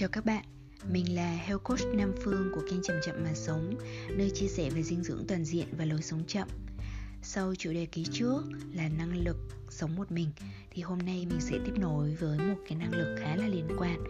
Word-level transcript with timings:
Chào 0.00 0.08
các 0.08 0.24
bạn, 0.24 0.44
mình 0.90 1.14
là 1.14 1.30
Health 1.32 1.62
Coach 1.62 1.94
Nam 1.94 2.12
Phương 2.22 2.52
của 2.54 2.60
kênh 2.70 2.82
Chậm 2.82 2.96
Chậm 3.06 3.24
Mà 3.24 3.34
Sống 3.34 3.74
Nơi 4.08 4.30
chia 4.34 4.46
sẻ 4.46 4.70
về 4.70 4.82
dinh 4.82 5.02
dưỡng 5.02 5.24
toàn 5.28 5.44
diện 5.44 5.66
và 5.78 5.84
lối 5.84 6.02
sống 6.02 6.24
chậm. 6.26 6.48
Sau 7.22 7.54
chủ 7.54 7.72
đề 7.72 7.86
ký 7.86 8.04
trước 8.12 8.42
là 8.72 8.88
năng 8.88 9.16
lực 9.16 9.36
sống 9.70 9.96
một 9.96 10.12
mình 10.12 10.30
Thì 10.70 10.82
hôm 10.82 10.98
nay 10.98 11.26
mình 11.30 11.40
sẽ 11.40 11.58
tiếp 11.64 11.72
nối 11.78 12.14
với 12.20 12.38
một 12.38 12.54
cái 12.68 12.78
năng 12.78 12.92
lực 12.92 13.16
khá 13.20 13.36
là 13.36 13.48
liên 13.48 13.68
quan 13.78 14.04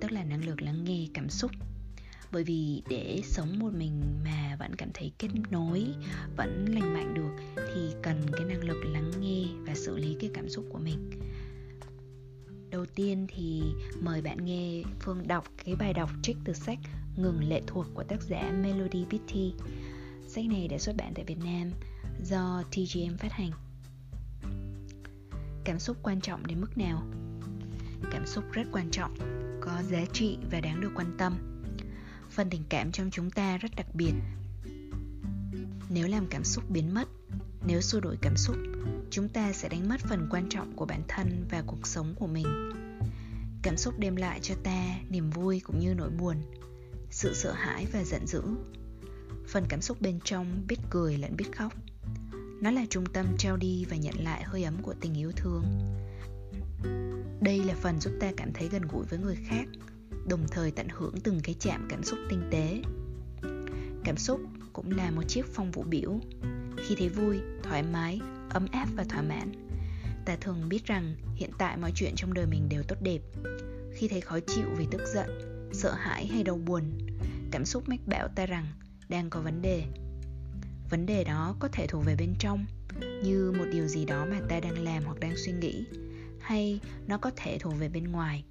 Tức 0.00 0.12
là 0.12 0.24
năng 0.24 0.44
lực 0.44 0.62
lắng 0.62 0.84
nghe 0.84 1.06
cảm 1.14 1.28
xúc. 1.28 1.50
Bởi 2.32 2.44
vì 2.44 2.82
để 2.88 3.20
sống 3.24 3.58
một 3.58 3.70
mình 3.74 4.02
mà 4.24 4.56
vẫn 4.58 4.76
cảm 4.76 4.88
thấy 4.94 5.12
kết 5.18 5.28
nối 5.50 5.86
vẫn 6.36 6.66
lành 6.68 6.94
mạnh 6.94 7.14
được 7.14 7.62
thì 7.74 7.80
cần 8.02 8.26
cái 8.32 8.44
năng 8.44 8.64
lực 8.64 8.84
lắng 8.84 9.10
nghe 9.20 9.44
và 9.66 9.74
xử 9.74 9.96
lý 9.96 10.16
cái 10.20 10.30
cảm 10.34 10.48
xúc 10.48 10.64
của 10.72 10.78
mình. 10.78 11.10
Đầu 12.72 12.86
tiên 12.94 13.26
thì 13.28 13.62
mời 14.00 14.22
bạn 14.22 14.44
nghe 14.44 14.82
Phương 15.00 15.28
đọc 15.28 15.44
cái 15.64 15.76
bài 15.76 15.92
đọc 15.92 16.10
trích 16.22 16.36
từ 16.44 16.52
sách 16.52 16.78
Ngừng 17.16 17.48
lệ 17.48 17.62
thuộc 17.66 17.86
của 17.94 18.02
tác 18.02 18.22
giả 18.22 18.52
Melody 18.62 19.04
Beatty. 19.10 19.54
Sách 20.28 20.44
này 20.44 20.68
đã 20.68 20.78
xuất 20.78 20.96
bản 20.96 21.12
tại 21.14 21.24
Việt 21.24 21.38
Nam 21.44 21.70
do 22.24 22.62
TGM 22.70 23.16
phát 23.18 23.32
hành. 23.32 23.50
Cảm 25.64 25.78
xúc 25.78 25.96
quan 26.02 26.20
trọng 26.20 26.46
đến 26.46 26.60
mức 26.60 26.78
nào? 26.78 27.02
Cảm 28.10 28.26
xúc 28.26 28.44
rất 28.52 28.64
quan 28.72 28.90
trọng, 28.90 29.14
có 29.60 29.82
giá 29.82 30.04
trị 30.12 30.38
và 30.50 30.60
đáng 30.60 30.80
được 30.80 30.90
quan 30.94 31.14
tâm. 31.18 31.34
Phần 32.30 32.50
tình 32.50 32.62
cảm 32.68 32.92
trong 32.92 33.10
chúng 33.10 33.30
ta 33.30 33.58
rất 33.58 33.70
đặc 33.76 33.86
biệt. 33.94 34.12
Nếu 35.90 36.08
làm 36.08 36.26
cảm 36.30 36.44
xúc 36.44 36.64
biến 36.70 36.94
mất, 36.94 37.08
nếu 37.66 37.80
xua 37.80 38.00
đổi 38.00 38.16
cảm 38.20 38.36
xúc, 38.36 38.56
chúng 39.10 39.28
ta 39.28 39.52
sẽ 39.52 39.68
đánh 39.68 39.88
mất 39.88 40.00
phần 40.00 40.28
quan 40.30 40.48
trọng 40.48 40.76
của 40.76 40.86
bản 40.86 41.02
thân 41.08 41.46
và 41.50 41.62
cuộc 41.66 41.86
sống 41.86 42.14
của 42.18 42.26
mình. 42.26 42.46
Cảm 43.62 43.76
xúc 43.76 43.94
đem 43.98 44.16
lại 44.16 44.40
cho 44.42 44.54
ta 44.62 44.98
niềm 45.08 45.30
vui 45.30 45.60
cũng 45.60 45.78
như 45.78 45.94
nỗi 45.94 46.10
buồn, 46.10 46.36
sự 47.10 47.34
sợ 47.34 47.52
hãi 47.52 47.86
và 47.92 48.04
giận 48.04 48.26
dữ. 48.26 48.42
Phần 49.48 49.64
cảm 49.68 49.80
xúc 49.80 50.00
bên 50.00 50.18
trong 50.24 50.64
biết 50.68 50.76
cười 50.90 51.18
lẫn 51.18 51.36
biết 51.36 51.56
khóc. 51.56 51.72
Nó 52.62 52.70
là 52.70 52.86
trung 52.90 53.06
tâm 53.06 53.26
trao 53.38 53.56
đi 53.56 53.84
và 53.90 53.96
nhận 53.96 54.14
lại 54.24 54.42
hơi 54.42 54.64
ấm 54.64 54.82
của 54.82 54.94
tình 55.00 55.14
yêu 55.14 55.32
thương. 55.36 55.64
Đây 57.40 57.64
là 57.64 57.74
phần 57.74 58.00
giúp 58.00 58.12
ta 58.20 58.32
cảm 58.36 58.52
thấy 58.52 58.68
gần 58.68 58.82
gũi 58.92 59.04
với 59.10 59.18
người 59.18 59.36
khác, 59.48 59.64
đồng 60.28 60.46
thời 60.50 60.70
tận 60.70 60.86
hưởng 60.90 61.14
từng 61.24 61.40
cái 61.42 61.54
chạm 61.60 61.86
cảm 61.88 62.02
xúc 62.04 62.18
tinh 62.30 62.42
tế. 62.50 62.82
Cảm 64.04 64.16
xúc 64.16 64.40
cũng 64.72 64.90
là 64.90 65.10
một 65.10 65.22
chiếc 65.28 65.46
phong 65.54 65.70
vũ 65.70 65.82
biểu 65.82 66.20
khi 66.82 66.94
thấy 66.94 67.08
vui, 67.08 67.40
thoải 67.62 67.82
mái, 67.82 68.20
ấm 68.50 68.66
áp 68.72 68.88
và 68.94 69.04
thỏa 69.04 69.22
mãn. 69.22 69.52
Ta 70.24 70.36
thường 70.36 70.68
biết 70.68 70.86
rằng 70.86 71.16
hiện 71.36 71.50
tại 71.58 71.76
mọi 71.76 71.92
chuyện 71.94 72.12
trong 72.16 72.34
đời 72.34 72.46
mình 72.46 72.68
đều 72.68 72.82
tốt 72.82 72.96
đẹp. 73.02 73.20
Khi 73.94 74.08
thấy 74.08 74.20
khó 74.20 74.38
chịu 74.46 74.64
vì 74.76 74.86
tức 74.90 75.02
giận, 75.14 75.28
sợ 75.72 75.94
hãi 75.94 76.26
hay 76.26 76.42
đau 76.42 76.56
buồn, 76.56 76.82
cảm 77.50 77.64
xúc 77.64 77.88
mách 77.88 78.06
bảo 78.06 78.28
ta 78.28 78.46
rằng 78.46 78.66
đang 79.08 79.30
có 79.30 79.40
vấn 79.40 79.62
đề. 79.62 79.84
Vấn 80.90 81.06
đề 81.06 81.24
đó 81.24 81.56
có 81.58 81.68
thể 81.72 81.86
thuộc 81.86 82.04
về 82.04 82.16
bên 82.16 82.34
trong, 82.38 82.66
như 83.24 83.52
một 83.58 83.64
điều 83.72 83.86
gì 83.86 84.04
đó 84.04 84.26
mà 84.30 84.40
ta 84.48 84.60
đang 84.60 84.84
làm 84.84 85.04
hoặc 85.04 85.20
đang 85.20 85.36
suy 85.36 85.52
nghĩ, 85.52 85.84
hay 86.40 86.80
nó 87.06 87.18
có 87.18 87.30
thể 87.36 87.58
thuộc 87.58 87.74
về 87.78 87.88
bên 87.88 88.04
ngoài. 88.04 88.44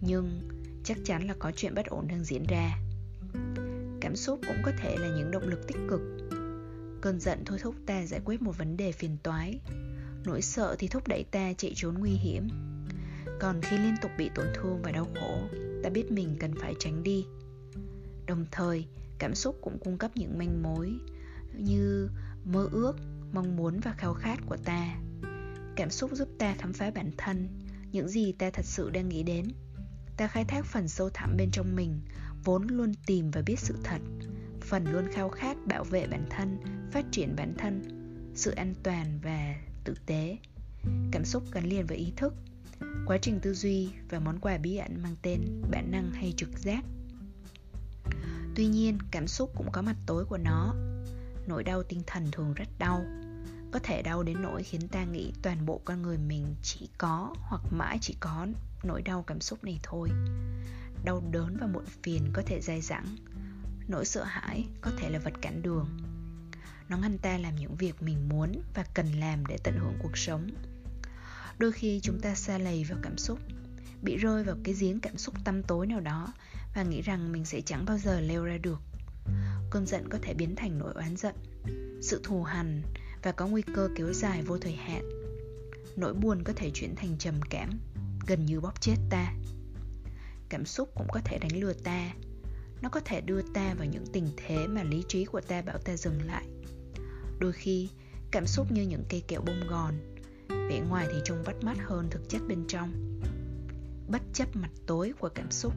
Nhưng 0.00 0.40
chắc 0.84 0.98
chắn 1.04 1.26
là 1.28 1.34
có 1.38 1.52
chuyện 1.56 1.74
bất 1.74 1.86
ổn 1.86 2.08
đang 2.08 2.24
diễn 2.24 2.44
ra. 2.48 2.78
Cảm 4.00 4.16
xúc 4.16 4.40
cũng 4.46 4.56
có 4.62 4.72
thể 4.78 4.96
là 4.96 5.08
những 5.08 5.30
động 5.30 5.48
lực 5.48 5.66
tích 5.66 5.76
cực. 5.88 6.00
Cơn 7.04 7.20
giận 7.20 7.42
thôi 7.46 7.58
thúc 7.62 7.74
ta 7.86 8.06
giải 8.06 8.20
quyết 8.24 8.42
một 8.42 8.58
vấn 8.58 8.76
đề 8.76 8.92
phiền 8.92 9.16
toái. 9.22 9.60
Nỗi 10.24 10.42
sợ 10.42 10.76
thì 10.78 10.88
thúc 10.88 11.08
đẩy 11.08 11.24
ta 11.30 11.52
chạy 11.58 11.72
trốn 11.76 11.94
nguy 11.98 12.10
hiểm. 12.10 12.48
Còn 13.40 13.60
khi 13.62 13.78
liên 13.78 13.94
tục 14.02 14.10
bị 14.18 14.30
tổn 14.34 14.46
thương 14.54 14.82
và 14.82 14.92
đau 14.92 15.06
khổ 15.14 15.40
Ta 15.82 15.90
biết 15.90 16.12
mình 16.12 16.36
cần 16.40 16.54
phải 16.60 16.74
tránh 16.78 17.02
đi. 17.02 17.26
Đồng 18.26 18.46
thời, 18.50 18.86
cảm 19.18 19.34
xúc 19.34 19.58
cũng 19.62 19.78
cung 19.78 19.98
cấp 19.98 20.10
những 20.14 20.38
manh 20.38 20.62
mối 20.62 20.92
Như 21.52 22.08
mơ 22.44 22.68
ước, 22.72 22.96
mong 23.32 23.56
muốn 23.56 23.80
và 23.80 23.92
khao 23.98 24.14
khát 24.14 24.38
của 24.46 24.56
ta. 24.56 24.98
Cảm 25.76 25.90
xúc 25.90 26.10
giúp 26.12 26.28
ta 26.38 26.54
khám 26.58 26.72
phá 26.72 26.90
bản 26.90 27.10
thân 27.18 27.48
Những 27.92 28.08
gì 28.08 28.32
ta 28.32 28.50
thật 28.50 28.64
sự 28.64 28.90
đang 28.90 29.08
nghĩ 29.08 29.22
đến. 29.22 29.48
Ta 30.16 30.26
khai 30.26 30.44
thác 30.44 30.66
phần 30.66 30.88
sâu 30.88 31.10
thẳm 31.14 31.36
bên 31.36 31.50
trong 31.52 31.76
mình 31.76 32.00
Vốn 32.44 32.66
luôn 32.66 32.92
tìm 33.06 33.30
và 33.30 33.42
biết 33.46 33.58
sự 33.58 33.74
thật 33.84 34.00
phần 34.64 34.84
luôn 34.92 35.08
khao 35.12 35.28
khát 35.28 35.56
bảo 35.66 35.84
vệ 35.84 36.06
bản 36.06 36.26
thân 36.30 36.58
phát 36.94 37.04
triển 37.10 37.36
bản 37.36 37.54
thân, 37.58 37.82
sự 38.34 38.50
an 38.50 38.74
toàn 38.82 39.18
và 39.22 39.54
tử 39.84 39.94
tế. 40.06 40.38
Cảm 41.12 41.24
xúc 41.24 41.42
gắn 41.52 41.64
liền 41.64 41.86
với 41.86 41.96
ý 41.96 42.12
thức. 42.16 42.34
Quá 43.06 43.18
trình 43.22 43.40
tư 43.40 43.54
duy 43.54 43.88
và 44.08 44.20
món 44.20 44.38
quà 44.38 44.58
bí 44.58 44.76
ẩn 44.76 45.02
mang 45.02 45.16
tên 45.22 45.40
bản 45.70 45.90
năng 45.90 46.10
hay 46.12 46.34
trực 46.36 46.58
giác. 46.58 46.84
Tuy 48.54 48.66
nhiên, 48.66 48.98
cảm 49.10 49.26
xúc 49.26 49.50
cũng 49.56 49.72
có 49.72 49.82
mặt 49.82 49.96
tối 50.06 50.24
của 50.24 50.38
nó. 50.38 50.74
Nỗi 51.46 51.64
đau 51.64 51.82
tinh 51.82 52.02
thần 52.06 52.30
thường 52.32 52.54
rất 52.54 52.68
đau. 52.78 53.04
Có 53.72 53.78
thể 53.82 54.02
đau 54.02 54.22
đến 54.22 54.42
nỗi 54.42 54.62
khiến 54.62 54.88
ta 54.88 55.04
nghĩ 55.04 55.32
toàn 55.42 55.66
bộ 55.66 55.80
con 55.84 56.02
người 56.02 56.18
mình 56.18 56.54
chỉ 56.62 56.88
có 56.98 57.34
hoặc 57.38 57.62
mãi 57.70 57.98
chỉ 58.00 58.16
có 58.20 58.46
nỗi 58.84 59.02
đau 59.02 59.22
cảm 59.22 59.40
xúc 59.40 59.64
này 59.64 59.80
thôi. 59.82 60.08
Đau 61.04 61.22
đớn 61.30 61.56
và 61.60 61.66
muộn 61.66 61.84
phiền 62.02 62.30
có 62.32 62.42
thể 62.46 62.60
dai 62.60 62.80
dẳng. 62.80 63.16
Nỗi 63.88 64.04
sợ 64.04 64.24
hãi 64.24 64.64
có 64.80 64.90
thể 64.98 65.10
là 65.10 65.18
vật 65.18 65.32
cản 65.42 65.62
đường 65.62 66.13
nó 66.94 67.00
ngăn 67.00 67.18
ta 67.18 67.38
làm 67.38 67.56
những 67.56 67.76
việc 67.76 68.02
mình 68.02 68.28
muốn 68.28 68.52
và 68.74 68.84
cần 68.94 69.12
làm 69.12 69.46
để 69.46 69.58
tận 69.64 69.74
hưởng 69.78 69.98
cuộc 70.02 70.18
sống. 70.18 70.50
Đôi 71.58 71.72
khi 71.72 72.00
chúng 72.02 72.20
ta 72.20 72.34
xa 72.34 72.58
lầy 72.58 72.84
vào 72.84 72.98
cảm 73.02 73.18
xúc, 73.18 73.38
bị 74.02 74.16
rơi 74.16 74.44
vào 74.44 74.56
cái 74.64 74.74
giếng 74.80 75.00
cảm 75.00 75.16
xúc 75.18 75.34
tăm 75.44 75.62
tối 75.62 75.86
nào 75.86 76.00
đó 76.00 76.32
và 76.74 76.82
nghĩ 76.82 77.02
rằng 77.02 77.32
mình 77.32 77.44
sẽ 77.44 77.60
chẳng 77.60 77.84
bao 77.84 77.98
giờ 77.98 78.20
leo 78.20 78.44
ra 78.44 78.58
được. 78.58 78.80
Cơn 79.70 79.86
giận 79.86 80.08
có 80.08 80.18
thể 80.22 80.34
biến 80.34 80.56
thành 80.56 80.78
nỗi 80.78 80.94
oán 80.94 81.16
giận, 81.16 81.34
sự 82.02 82.20
thù 82.24 82.42
hằn 82.42 82.82
và 83.22 83.32
có 83.32 83.46
nguy 83.46 83.62
cơ 83.74 83.88
kéo 83.96 84.12
dài 84.12 84.42
vô 84.42 84.58
thời 84.58 84.74
hạn. 84.74 85.02
Nỗi 85.96 86.14
buồn 86.14 86.42
có 86.44 86.52
thể 86.56 86.70
chuyển 86.74 86.94
thành 86.96 87.18
trầm 87.18 87.34
cảm, 87.50 87.80
gần 88.26 88.46
như 88.46 88.60
bóp 88.60 88.80
chết 88.80 88.96
ta. 89.10 89.34
Cảm 90.48 90.66
xúc 90.66 90.90
cũng 90.94 91.08
có 91.12 91.20
thể 91.24 91.38
đánh 91.38 91.60
lừa 91.60 91.72
ta, 91.72 92.12
nó 92.82 92.88
có 92.88 93.00
thể 93.00 93.20
đưa 93.20 93.42
ta 93.42 93.74
vào 93.74 93.86
những 93.86 94.06
tình 94.12 94.28
thế 94.36 94.66
mà 94.66 94.82
lý 94.82 95.02
trí 95.08 95.24
của 95.24 95.40
ta 95.40 95.62
bảo 95.62 95.78
ta 95.78 95.96
dừng 95.96 96.22
lại 96.22 96.44
đôi 97.38 97.52
khi, 97.52 97.88
cảm 98.30 98.46
xúc 98.46 98.72
như 98.72 98.82
những 98.82 99.04
cây 99.08 99.22
kẹo 99.28 99.40
bông 99.40 99.66
gòn, 99.68 99.94
vẻ 100.48 100.80
ngoài 100.88 101.06
thì 101.12 101.18
trông 101.24 101.42
bắt 101.46 101.56
mắt 101.62 101.76
hơn 101.86 102.08
thực 102.10 102.28
chất 102.28 102.42
bên 102.48 102.64
trong. 102.68 103.20
Bất 104.08 104.22
chấp 104.32 104.56
mặt 104.56 104.70
tối 104.86 105.12
của 105.18 105.28
cảm 105.28 105.50
xúc, 105.50 105.72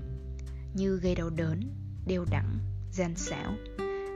như 0.74 0.98
gây 0.98 1.16
đau 1.16 1.30
đớn 1.30 1.62
đeo 2.08 2.26
đẳng 2.32 2.60
gian 2.92 3.16
xảo. 3.16 3.54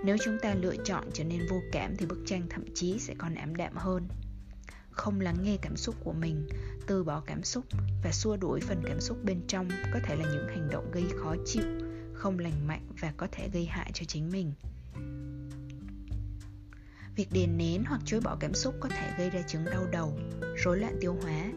Nếu 0.05 0.17
chúng 0.25 0.37
ta 0.41 0.55
lựa 0.55 0.75
chọn 0.85 1.09
trở 1.13 1.23
nên 1.23 1.47
vô 1.49 1.61
cảm 1.71 1.97
thì 1.97 2.05
bức 2.05 2.19
tranh 2.25 2.47
thậm 2.49 2.63
chí 2.75 2.99
sẽ 2.99 3.13
còn 3.17 3.35
ảm 3.35 3.55
đạm 3.55 3.75
hơn. 3.75 4.07
Không 4.91 5.21
lắng 5.21 5.37
nghe 5.43 5.57
cảm 5.61 5.75
xúc 5.77 5.95
của 6.03 6.13
mình, 6.13 6.47
từ 6.87 7.03
bỏ 7.03 7.23
cảm 7.25 7.43
xúc 7.43 7.65
và 8.03 8.11
xua 8.11 8.37
đuổi 8.37 8.59
phần 8.61 8.81
cảm 8.85 9.01
xúc 9.01 9.17
bên 9.23 9.41
trong 9.47 9.69
có 9.93 9.99
thể 10.03 10.15
là 10.15 10.25
những 10.33 10.47
hành 10.47 10.69
động 10.71 10.91
gây 10.91 11.03
khó 11.17 11.35
chịu, 11.45 11.63
không 12.13 12.39
lành 12.39 12.67
mạnh 12.67 12.87
và 13.01 13.13
có 13.17 13.27
thể 13.31 13.49
gây 13.53 13.65
hại 13.65 13.91
cho 13.93 14.05
chính 14.07 14.29
mình 14.29 14.53
việc 17.15 17.27
đền 17.31 17.57
nén 17.57 17.83
hoặc 17.85 18.01
chối 18.05 18.21
bỏ 18.21 18.37
cảm 18.39 18.53
xúc 18.53 18.75
có 18.79 18.89
thể 18.89 19.13
gây 19.17 19.29
ra 19.29 19.41
chứng 19.41 19.65
đau 19.65 19.87
đầu, 19.91 20.19
rối 20.57 20.79
loạn 20.79 20.97
tiêu 21.01 21.17
hóa, 21.21 21.51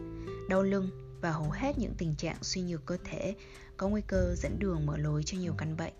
đau 0.49 0.63
lưng 0.63 0.89
và 1.21 1.31
hầu 1.31 1.51
hết 1.51 1.77
những 1.77 1.93
tình 1.97 2.15
trạng 2.15 2.37
suy 2.41 2.61
nhược 2.61 2.85
cơ 2.85 2.97
thể 3.03 3.35
có 3.77 3.87
nguy 3.87 4.01
cơ 4.07 4.35
dẫn 4.37 4.59
đường 4.59 4.85
mở 4.85 4.97
lối 4.97 5.23
cho 5.23 5.37
nhiều 5.37 5.53
căn 5.57 5.77
bệnh. 5.77 5.93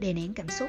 Đè 0.00 0.12
nén 0.12 0.34
cảm 0.34 0.48
xúc, 0.48 0.68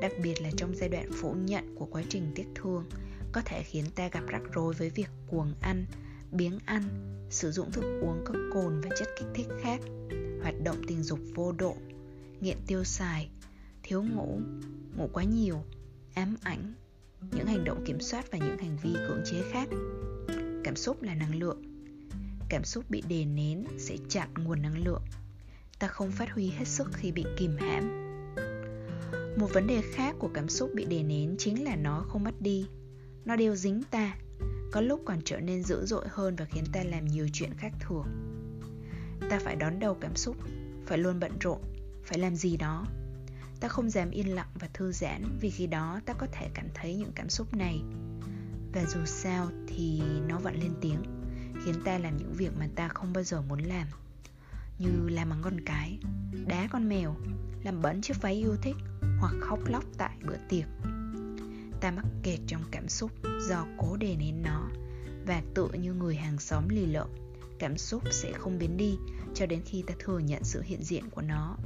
đặc 0.00 0.12
biệt 0.22 0.42
là 0.42 0.50
trong 0.56 0.76
giai 0.76 0.88
đoạn 0.88 1.10
phủ 1.12 1.32
nhận 1.32 1.74
của 1.78 1.86
quá 1.86 2.02
trình 2.08 2.32
tiếc 2.34 2.46
thương, 2.54 2.84
có 3.32 3.40
thể 3.44 3.62
khiến 3.62 3.84
ta 3.94 4.08
gặp 4.08 4.22
rắc 4.26 4.42
rối 4.52 4.74
với 4.74 4.90
việc 4.90 5.08
cuồng 5.26 5.54
ăn, 5.60 5.86
biếng 6.32 6.58
ăn, 6.64 6.82
sử 7.30 7.52
dụng 7.52 7.72
thức 7.72 8.00
uống 8.02 8.24
có 8.24 8.34
cồn 8.54 8.80
và 8.80 8.88
chất 8.98 9.08
kích 9.18 9.28
thích 9.34 9.48
khác, 9.62 9.80
hoạt 10.42 10.54
động 10.64 10.76
tình 10.88 11.02
dục 11.02 11.18
vô 11.34 11.52
độ, 11.52 11.76
nghiện 12.40 12.56
tiêu 12.66 12.84
xài, 12.84 13.30
thiếu 13.82 14.02
ngủ 14.02 14.40
ngủ 14.96 15.08
quá 15.12 15.24
nhiều, 15.24 15.64
ám 16.14 16.36
ảnh 16.42 16.74
những 17.30 17.46
hành 17.46 17.64
động 17.64 17.84
kiểm 17.86 18.00
soát 18.00 18.30
và 18.32 18.38
những 18.38 18.58
hành 18.58 18.76
vi 18.82 18.92
cưỡng 18.92 19.22
chế 19.24 19.42
khác. 19.50 19.68
Cảm 20.64 20.76
xúc 20.76 21.02
là 21.02 21.14
năng 21.14 21.34
lượng. 21.34 21.62
Cảm 22.48 22.64
xúc 22.64 22.84
bị 22.88 23.02
đè 23.08 23.24
nén 23.24 23.64
sẽ 23.78 23.96
chặn 24.08 24.28
nguồn 24.34 24.62
năng 24.62 24.84
lượng. 24.84 25.02
Ta 25.78 25.88
không 25.88 26.10
phát 26.10 26.30
huy 26.30 26.50
hết 26.50 26.64
sức 26.64 26.90
khi 26.92 27.12
bị 27.12 27.24
kìm 27.36 27.56
hãm. 27.58 28.02
Một 29.38 29.48
vấn 29.52 29.66
đề 29.66 29.82
khác 29.92 30.16
của 30.18 30.30
cảm 30.34 30.48
xúc 30.48 30.70
bị 30.74 30.84
đè 30.84 31.02
nén 31.02 31.34
chính 31.38 31.64
là 31.64 31.76
nó 31.76 32.04
không 32.08 32.24
mất 32.24 32.34
đi. 32.40 32.66
Nó 33.24 33.36
đều 33.36 33.56
dính 33.56 33.82
ta, 33.90 34.16
có 34.72 34.80
lúc 34.80 35.02
còn 35.04 35.18
trở 35.24 35.40
nên 35.40 35.62
dữ 35.62 35.86
dội 35.86 36.04
hơn 36.08 36.36
và 36.36 36.44
khiến 36.44 36.64
ta 36.72 36.82
làm 36.84 37.04
nhiều 37.04 37.28
chuyện 37.32 37.50
khác 37.58 37.72
thường. 37.80 38.06
Ta 39.30 39.38
phải 39.38 39.56
đón 39.56 39.78
đầu 39.78 39.94
cảm 39.94 40.16
xúc, 40.16 40.36
phải 40.86 40.98
luôn 40.98 41.20
bận 41.20 41.32
rộn, 41.40 41.58
phải 42.04 42.18
làm 42.18 42.36
gì 42.36 42.56
đó 42.56 42.86
ta 43.62 43.68
không 43.68 43.90
dám 43.90 44.10
yên 44.10 44.34
lặng 44.34 44.50
và 44.54 44.68
thư 44.72 44.92
giãn 44.92 45.38
vì 45.40 45.50
khi 45.50 45.66
đó 45.66 46.00
ta 46.06 46.12
có 46.12 46.26
thể 46.32 46.48
cảm 46.54 46.66
thấy 46.74 46.96
những 46.96 47.12
cảm 47.14 47.28
xúc 47.28 47.54
này 47.54 47.82
và 48.72 48.84
dù 48.84 49.00
sao 49.06 49.48
thì 49.66 50.02
nó 50.28 50.38
vẫn 50.38 50.54
lên 50.54 50.74
tiếng 50.80 51.02
khiến 51.64 51.74
ta 51.84 51.98
làm 51.98 52.16
những 52.16 52.32
việc 52.32 52.50
mà 52.58 52.68
ta 52.74 52.88
không 52.88 53.12
bao 53.12 53.24
giờ 53.24 53.40
muốn 53.40 53.58
làm 53.58 53.86
như 54.78 55.08
làm 55.08 55.30
mắng 55.30 55.40
con 55.42 55.60
cái, 55.66 55.98
đá 56.46 56.68
con 56.72 56.88
mèo, 56.88 57.16
làm 57.64 57.82
bẩn 57.82 58.00
chiếc 58.00 58.22
váy 58.22 58.34
yêu 58.34 58.56
thích 58.62 58.76
hoặc 59.20 59.34
khóc 59.40 59.58
lóc 59.66 59.84
tại 59.98 60.16
bữa 60.26 60.36
tiệc. 60.48 60.66
Ta 61.80 61.90
mắc 61.90 62.06
kẹt 62.22 62.40
trong 62.46 62.62
cảm 62.70 62.88
xúc 62.88 63.10
do 63.48 63.66
cố 63.78 63.96
đè 63.96 64.16
nén 64.16 64.42
nó 64.42 64.68
và 65.26 65.42
tựa 65.54 65.68
như 65.68 65.92
người 65.92 66.16
hàng 66.16 66.38
xóm 66.38 66.68
lì 66.68 66.86
lợm, 66.86 67.08
cảm 67.58 67.78
xúc 67.78 68.02
sẽ 68.10 68.32
không 68.32 68.58
biến 68.58 68.76
đi 68.76 68.98
cho 69.34 69.46
đến 69.46 69.62
khi 69.64 69.82
ta 69.86 69.94
thừa 69.98 70.18
nhận 70.18 70.44
sự 70.44 70.62
hiện 70.62 70.82
diện 70.82 71.10
của 71.10 71.22
nó. 71.22 71.56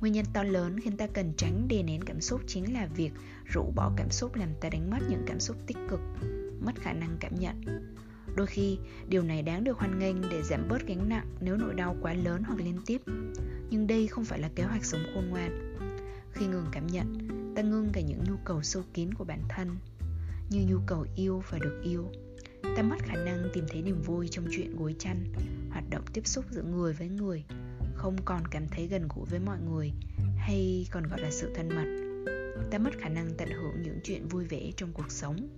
Nguyên 0.00 0.12
nhân 0.12 0.24
to 0.32 0.42
lớn 0.42 0.80
khiến 0.80 0.96
ta 0.96 1.06
cần 1.06 1.32
tránh 1.36 1.68
đè 1.68 1.82
nén 1.82 2.02
cảm 2.04 2.20
xúc 2.20 2.40
chính 2.46 2.72
là 2.72 2.86
việc 2.86 3.10
rũ 3.52 3.72
bỏ 3.76 3.92
cảm 3.96 4.10
xúc 4.10 4.34
làm 4.34 4.48
ta 4.60 4.68
đánh 4.68 4.90
mất 4.90 4.98
những 5.08 5.22
cảm 5.26 5.40
xúc 5.40 5.56
tích 5.66 5.76
cực, 5.88 6.00
mất 6.60 6.72
khả 6.80 6.92
năng 6.92 7.16
cảm 7.20 7.34
nhận. 7.34 7.62
Đôi 8.36 8.46
khi, 8.46 8.78
điều 9.08 9.22
này 9.22 9.42
đáng 9.42 9.64
được 9.64 9.78
hoan 9.78 9.98
nghênh 9.98 10.20
để 10.20 10.42
giảm 10.42 10.68
bớt 10.68 10.86
gánh 10.86 11.08
nặng 11.08 11.26
nếu 11.40 11.56
nỗi 11.56 11.74
đau 11.74 11.96
quá 12.02 12.14
lớn 12.14 12.42
hoặc 12.46 12.58
liên 12.58 12.78
tiếp. 12.86 13.02
Nhưng 13.70 13.86
đây 13.86 14.06
không 14.06 14.24
phải 14.24 14.38
là 14.38 14.48
kế 14.54 14.62
hoạch 14.62 14.84
sống 14.84 15.00
khôn 15.14 15.28
ngoan. 15.30 15.74
Khi 16.32 16.46
ngừng 16.46 16.66
cảm 16.72 16.86
nhận, 16.86 17.28
ta 17.56 17.62
ngưng 17.62 17.88
cả 17.92 18.00
những 18.00 18.24
nhu 18.28 18.36
cầu 18.44 18.62
sâu 18.62 18.82
kín 18.94 19.14
của 19.14 19.24
bản 19.24 19.42
thân, 19.48 19.76
như 20.50 20.66
nhu 20.68 20.78
cầu 20.86 21.06
yêu 21.16 21.42
và 21.50 21.58
được 21.58 21.80
yêu. 21.82 22.06
Ta 22.76 22.82
mất 22.82 22.96
khả 22.98 23.14
năng 23.14 23.48
tìm 23.52 23.64
thấy 23.68 23.82
niềm 23.82 24.02
vui 24.02 24.28
trong 24.28 24.46
chuyện 24.50 24.76
gối 24.76 24.94
chăn, 24.98 25.24
hoạt 25.70 25.84
động 25.90 26.04
tiếp 26.12 26.26
xúc 26.26 26.44
giữa 26.50 26.62
người 26.62 26.92
với 26.92 27.08
người, 27.08 27.44
không 27.98 28.16
còn 28.24 28.46
cảm 28.50 28.68
thấy 28.68 28.86
gần 28.86 29.08
gũi 29.14 29.26
với 29.30 29.40
mọi 29.40 29.58
người 29.58 29.92
hay 30.38 30.86
còn 30.90 31.02
gọi 31.02 31.20
là 31.20 31.30
sự 31.30 31.52
thân 31.54 31.68
mật. 31.68 31.86
Ta 32.70 32.78
mất 32.78 32.90
khả 32.98 33.08
năng 33.08 33.34
tận 33.38 33.48
hưởng 33.50 33.82
những 33.82 34.00
chuyện 34.04 34.28
vui 34.28 34.44
vẻ 34.44 34.70
trong 34.76 34.92
cuộc 34.92 35.12
sống. 35.12 35.48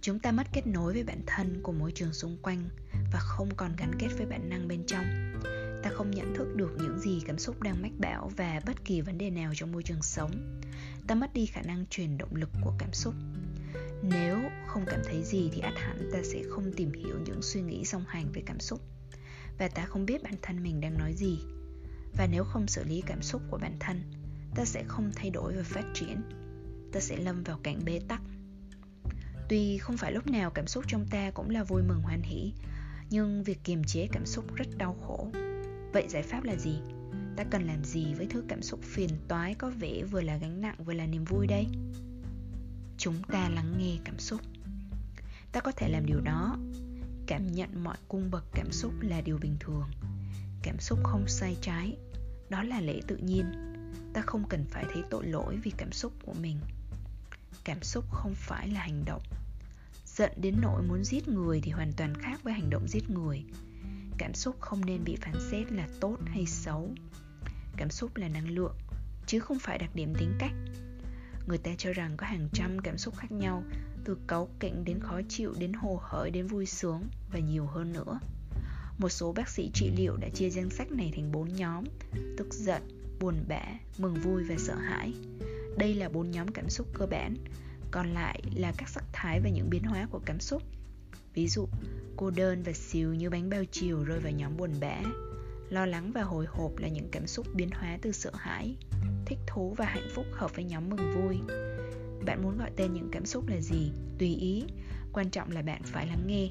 Chúng 0.00 0.18
ta 0.18 0.32
mất 0.32 0.46
kết 0.52 0.66
nối 0.66 0.92
với 0.92 1.02
bản 1.02 1.20
thân 1.26 1.60
của 1.62 1.72
môi 1.72 1.92
trường 1.92 2.12
xung 2.12 2.36
quanh 2.42 2.68
và 3.12 3.18
không 3.18 3.48
còn 3.56 3.76
gắn 3.78 3.92
kết 3.98 4.08
với 4.16 4.26
bản 4.26 4.48
năng 4.48 4.68
bên 4.68 4.86
trong 4.86 5.04
ta 5.82 5.90
không 5.90 6.10
nhận 6.10 6.34
thức 6.34 6.56
được 6.56 6.76
những 6.80 6.98
gì 6.98 7.20
cảm 7.26 7.38
xúc 7.38 7.62
đang 7.62 7.82
mách 7.82 7.98
bảo 7.98 8.30
và 8.36 8.60
bất 8.66 8.84
kỳ 8.84 9.00
vấn 9.00 9.18
đề 9.18 9.30
nào 9.30 9.52
trong 9.54 9.72
môi 9.72 9.82
trường 9.82 10.02
sống 10.02 10.60
ta 11.06 11.14
mất 11.14 11.34
đi 11.34 11.46
khả 11.46 11.62
năng 11.62 11.86
truyền 11.86 12.18
động 12.18 12.34
lực 12.34 12.48
của 12.64 12.72
cảm 12.78 12.92
xúc 12.92 13.14
nếu 14.02 14.38
không 14.66 14.84
cảm 14.86 15.00
thấy 15.04 15.22
gì 15.22 15.50
thì 15.52 15.60
ắt 15.60 15.74
hẳn 15.76 16.10
ta 16.12 16.18
sẽ 16.24 16.42
không 16.50 16.72
tìm 16.76 16.92
hiểu 16.92 17.18
những 17.24 17.42
suy 17.42 17.62
nghĩ 17.62 17.84
song 17.84 18.04
hành 18.08 18.32
với 18.32 18.42
cảm 18.46 18.60
xúc 18.60 18.80
và 19.58 19.68
ta 19.68 19.84
không 19.84 20.06
biết 20.06 20.22
bản 20.22 20.34
thân 20.42 20.62
mình 20.62 20.80
đang 20.80 20.98
nói 20.98 21.12
gì. 21.14 21.38
Và 22.16 22.26
nếu 22.26 22.44
không 22.44 22.66
xử 22.66 22.84
lý 22.84 23.02
cảm 23.06 23.22
xúc 23.22 23.42
của 23.50 23.58
bản 23.58 23.76
thân, 23.80 24.02
ta 24.54 24.64
sẽ 24.64 24.84
không 24.88 25.10
thay 25.16 25.30
đổi 25.30 25.56
và 25.56 25.62
phát 25.62 25.84
triển. 25.94 26.22
Ta 26.92 27.00
sẽ 27.00 27.16
lâm 27.16 27.42
vào 27.42 27.58
cảnh 27.62 27.80
bế 27.84 28.00
tắc. 28.08 28.22
Tuy 29.48 29.78
không 29.78 29.96
phải 29.96 30.12
lúc 30.12 30.26
nào 30.26 30.50
cảm 30.50 30.66
xúc 30.66 30.84
trong 30.88 31.06
ta 31.10 31.30
cũng 31.30 31.50
là 31.50 31.64
vui 31.64 31.82
mừng 31.82 32.00
hoan 32.02 32.22
hỷ, 32.22 32.52
nhưng 33.10 33.42
việc 33.42 33.64
kiềm 33.64 33.84
chế 33.84 34.08
cảm 34.12 34.26
xúc 34.26 34.54
rất 34.54 34.66
đau 34.78 34.96
khổ. 35.06 35.28
Vậy 35.92 36.06
giải 36.08 36.22
pháp 36.22 36.44
là 36.44 36.56
gì? 36.56 36.78
Ta 37.36 37.44
cần 37.44 37.66
làm 37.66 37.84
gì 37.84 38.14
với 38.14 38.26
thứ 38.26 38.44
cảm 38.48 38.62
xúc 38.62 38.80
phiền 38.82 39.10
toái 39.28 39.54
có 39.54 39.70
vẻ 39.70 40.02
vừa 40.10 40.20
là 40.20 40.36
gánh 40.36 40.60
nặng 40.60 40.84
vừa 40.84 40.92
là 40.92 41.06
niềm 41.06 41.24
vui 41.24 41.46
đây? 41.46 41.66
Chúng 42.98 43.22
ta 43.22 43.48
lắng 43.48 43.74
nghe 43.78 43.96
cảm 44.04 44.18
xúc. 44.18 44.40
Ta 45.52 45.60
có 45.60 45.72
thể 45.72 45.88
làm 45.88 46.06
điều 46.06 46.20
đó. 46.20 46.58
Cảm 47.32 47.52
nhận 47.52 47.84
mọi 47.84 47.96
cung 48.08 48.30
bậc 48.30 48.44
cảm 48.54 48.72
xúc 48.72 48.92
là 49.00 49.20
điều 49.20 49.38
bình 49.38 49.56
thường. 49.60 49.90
Cảm 50.62 50.80
xúc 50.80 50.98
không 51.02 51.28
sai 51.28 51.56
trái, 51.60 51.96
Đó 52.48 52.62
là 52.62 52.80
lẽ 52.80 53.00
tự 53.06 53.16
nhiên. 53.16 53.44
Ta 54.14 54.22
không 54.22 54.48
cần 54.48 54.64
phải 54.70 54.84
thấy 54.92 55.02
tội 55.10 55.26
lỗi 55.26 55.58
vì 55.62 55.70
cảm 55.76 55.92
xúc 55.92 56.12
của 56.22 56.34
mình. 56.40 56.58
Cảm 57.64 57.82
xúc 57.82 58.04
không 58.10 58.34
phải 58.34 58.68
là 58.68 58.80
hành 58.80 59.04
động. 59.04 59.22
Giận 60.06 60.32
đến 60.36 60.54
nỗi 60.60 60.82
muốn 60.82 61.04
giết 61.04 61.28
người 61.28 61.60
thì 61.60 61.70
hoàn 61.70 61.92
toàn 61.92 62.14
khác 62.14 62.40
với 62.42 62.52
hành 62.52 62.70
động 62.70 62.88
giết 62.88 63.10
người. 63.10 63.44
Cảm 64.18 64.34
xúc 64.34 64.56
không 64.60 64.84
nên 64.84 65.04
bị 65.04 65.16
phán 65.16 65.34
xét 65.50 65.72
là 65.72 65.88
tốt 66.00 66.16
hay 66.26 66.46
xấu. 66.46 66.90
Cảm 67.76 67.90
xúc 67.90 68.16
là 68.16 68.28
năng 68.28 68.48
lượng, 68.48 68.76
chứ 69.26 69.40
không 69.40 69.58
phải 69.58 69.78
đặc 69.78 69.90
điểm 69.94 70.14
tính 70.14 70.34
cách. 70.38 70.52
Người 71.46 71.58
ta 71.58 71.70
cho 71.78 71.92
rằng 71.92 72.16
có 72.16 72.26
hàng 72.26 72.48
trăm 72.52 72.78
cảm 72.78 72.98
xúc 72.98 73.16
khác 73.16 73.32
nhau 73.32 73.64
từ 74.04 74.16
cáu 74.26 74.48
kỉnh 74.60 74.84
đến 74.84 75.00
khó 75.00 75.20
chịu 75.28 75.54
đến 75.58 75.72
hồ 75.72 76.00
hởi 76.02 76.30
đến 76.30 76.46
vui 76.46 76.66
sướng 76.66 77.02
và 77.32 77.38
nhiều 77.38 77.66
hơn 77.66 77.92
nữa 77.92 78.20
một 78.98 79.08
số 79.08 79.32
bác 79.32 79.48
sĩ 79.48 79.70
trị 79.74 79.90
liệu 79.96 80.16
đã 80.16 80.28
chia 80.28 80.50
danh 80.50 80.70
sách 80.70 80.92
này 80.92 81.12
thành 81.16 81.32
bốn 81.32 81.48
nhóm 81.48 81.84
tức 82.36 82.54
giận 82.54 82.82
buồn 83.20 83.44
bã 83.48 83.62
mừng 83.98 84.14
vui 84.14 84.44
và 84.44 84.54
sợ 84.58 84.74
hãi 84.74 85.12
đây 85.78 85.94
là 85.94 86.08
bốn 86.08 86.30
nhóm 86.30 86.48
cảm 86.48 86.68
xúc 86.68 86.86
cơ 86.94 87.06
bản 87.06 87.34
còn 87.90 88.14
lại 88.14 88.42
là 88.54 88.72
các 88.78 88.88
sắc 88.88 89.04
thái 89.12 89.40
và 89.40 89.50
những 89.50 89.70
biến 89.70 89.82
hóa 89.82 90.06
của 90.10 90.20
cảm 90.26 90.40
xúc 90.40 90.62
Ví 91.34 91.48
dụ, 91.48 91.68
cô 92.16 92.30
đơn 92.30 92.62
và 92.62 92.72
xìu 92.72 93.14
như 93.14 93.30
bánh 93.30 93.50
bao 93.50 93.64
chiều 93.70 94.04
rơi 94.04 94.20
vào 94.20 94.32
nhóm 94.32 94.56
buồn 94.56 94.70
bã. 94.80 95.00
Lo 95.70 95.86
lắng 95.86 96.12
và 96.14 96.22
hồi 96.22 96.46
hộp 96.48 96.78
là 96.78 96.88
những 96.88 97.08
cảm 97.12 97.26
xúc 97.26 97.46
biến 97.54 97.70
hóa 97.70 97.98
từ 98.02 98.12
sợ 98.12 98.30
hãi. 98.34 98.76
Thích 99.26 99.38
thú 99.46 99.74
và 99.78 99.84
hạnh 99.84 100.08
phúc 100.14 100.26
hợp 100.32 100.56
với 100.56 100.64
nhóm 100.64 100.90
mừng 100.90 101.12
vui. 101.14 101.38
Bạn 102.26 102.42
muốn 102.42 102.58
gọi 102.58 102.70
tên 102.76 102.92
những 102.92 103.08
cảm 103.12 103.26
xúc 103.26 103.48
là 103.48 103.60
gì? 103.60 103.92
Tùy 104.18 104.36
ý. 104.36 104.64
Quan 105.12 105.30
trọng 105.30 105.50
là 105.50 105.62
bạn 105.62 105.82
phải 105.84 106.06
lắng 106.06 106.26
nghe. 106.26 106.48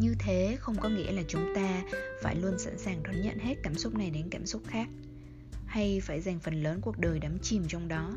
Như 0.00 0.14
thế 0.18 0.56
không 0.60 0.76
có 0.80 0.88
nghĩa 0.88 1.12
là 1.12 1.22
chúng 1.28 1.52
ta 1.54 1.82
phải 2.22 2.36
luôn 2.36 2.58
sẵn 2.58 2.78
sàng 2.78 3.02
đón 3.02 3.22
nhận 3.22 3.38
hết 3.38 3.54
cảm 3.62 3.74
xúc 3.74 3.94
này 3.94 4.10
đến 4.10 4.28
cảm 4.30 4.46
xúc 4.46 4.62
khác, 4.66 4.88
hay 5.66 6.00
phải 6.00 6.20
dành 6.20 6.38
phần 6.38 6.62
lớn 6.62 6.80
cuộc 6.80 6.98
đời 6.98 7.18
đắm 7.18 7.38
chìm 7.42 7.62
trong 7.68 7.88
đó 7.88 8.16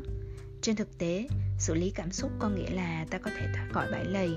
trên 0.62 0.76
thực 0.76 0.98
tế, 0.98 1.28
xử 1.58 1.74
lý 1.74 1.90
cảm 1.90 2.12
xúc 2.12 2.30
có 2.38 2.48
nghĩa 2.48 2.70
là 2.70 3.06
ta 3.10 3.18
có 3.18 3.30
thể 3.38 3.46
thoát 3.54 3.68
khỏi 3.72 3.88
bãi 3.92 4.04
lầy 4.04 4.30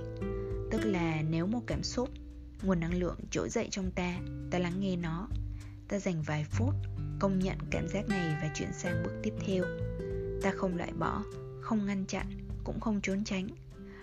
tức 0.71 0.81
là 0.85 1.21
nếu 1.29 1.47
một 1.47 1.61
cảm 1.67 1.83
xúc, 1.83 2.09
nguồn 2.63 2.79
năng 2.79 2.93
lượng 2.93 3.17
trỗi 3.31 3.49
dậy 3.49 3.67
trong 3.71 3.91
ta 3.91 4.19
ta 4.51 4.59
lắng 4.59 4.79
nghe 4.79 4.95
nó, 4.95 5.27
ta 5.87 5.99
dành 5.99 6.21
vài 6.21 6.45
phút 6.49 6.75
công 7.19 7.39
nhận 7.39 7.57
cảm 7.71 7.87
giác 7.87 8.07
này 8.09 8.35
và 8.41 8.51
chuyển 8.55 8.73
sang 8.73 9.03
bước 9.03 9.11
tiếp 9.23 9.33
theo 9.45 9.63
ta 10.41 10.51
không 10.55 10.77
loại 10.77 10.91
bỏ, 10.99 11.23
không 11.61 11.85
ngăn 11.85 12.05
chặn, 12.05 12.25
cũng 12.63 12.79
không 12.79 13.01
trốn 13.01 13.23
tránh. 13.23 13.47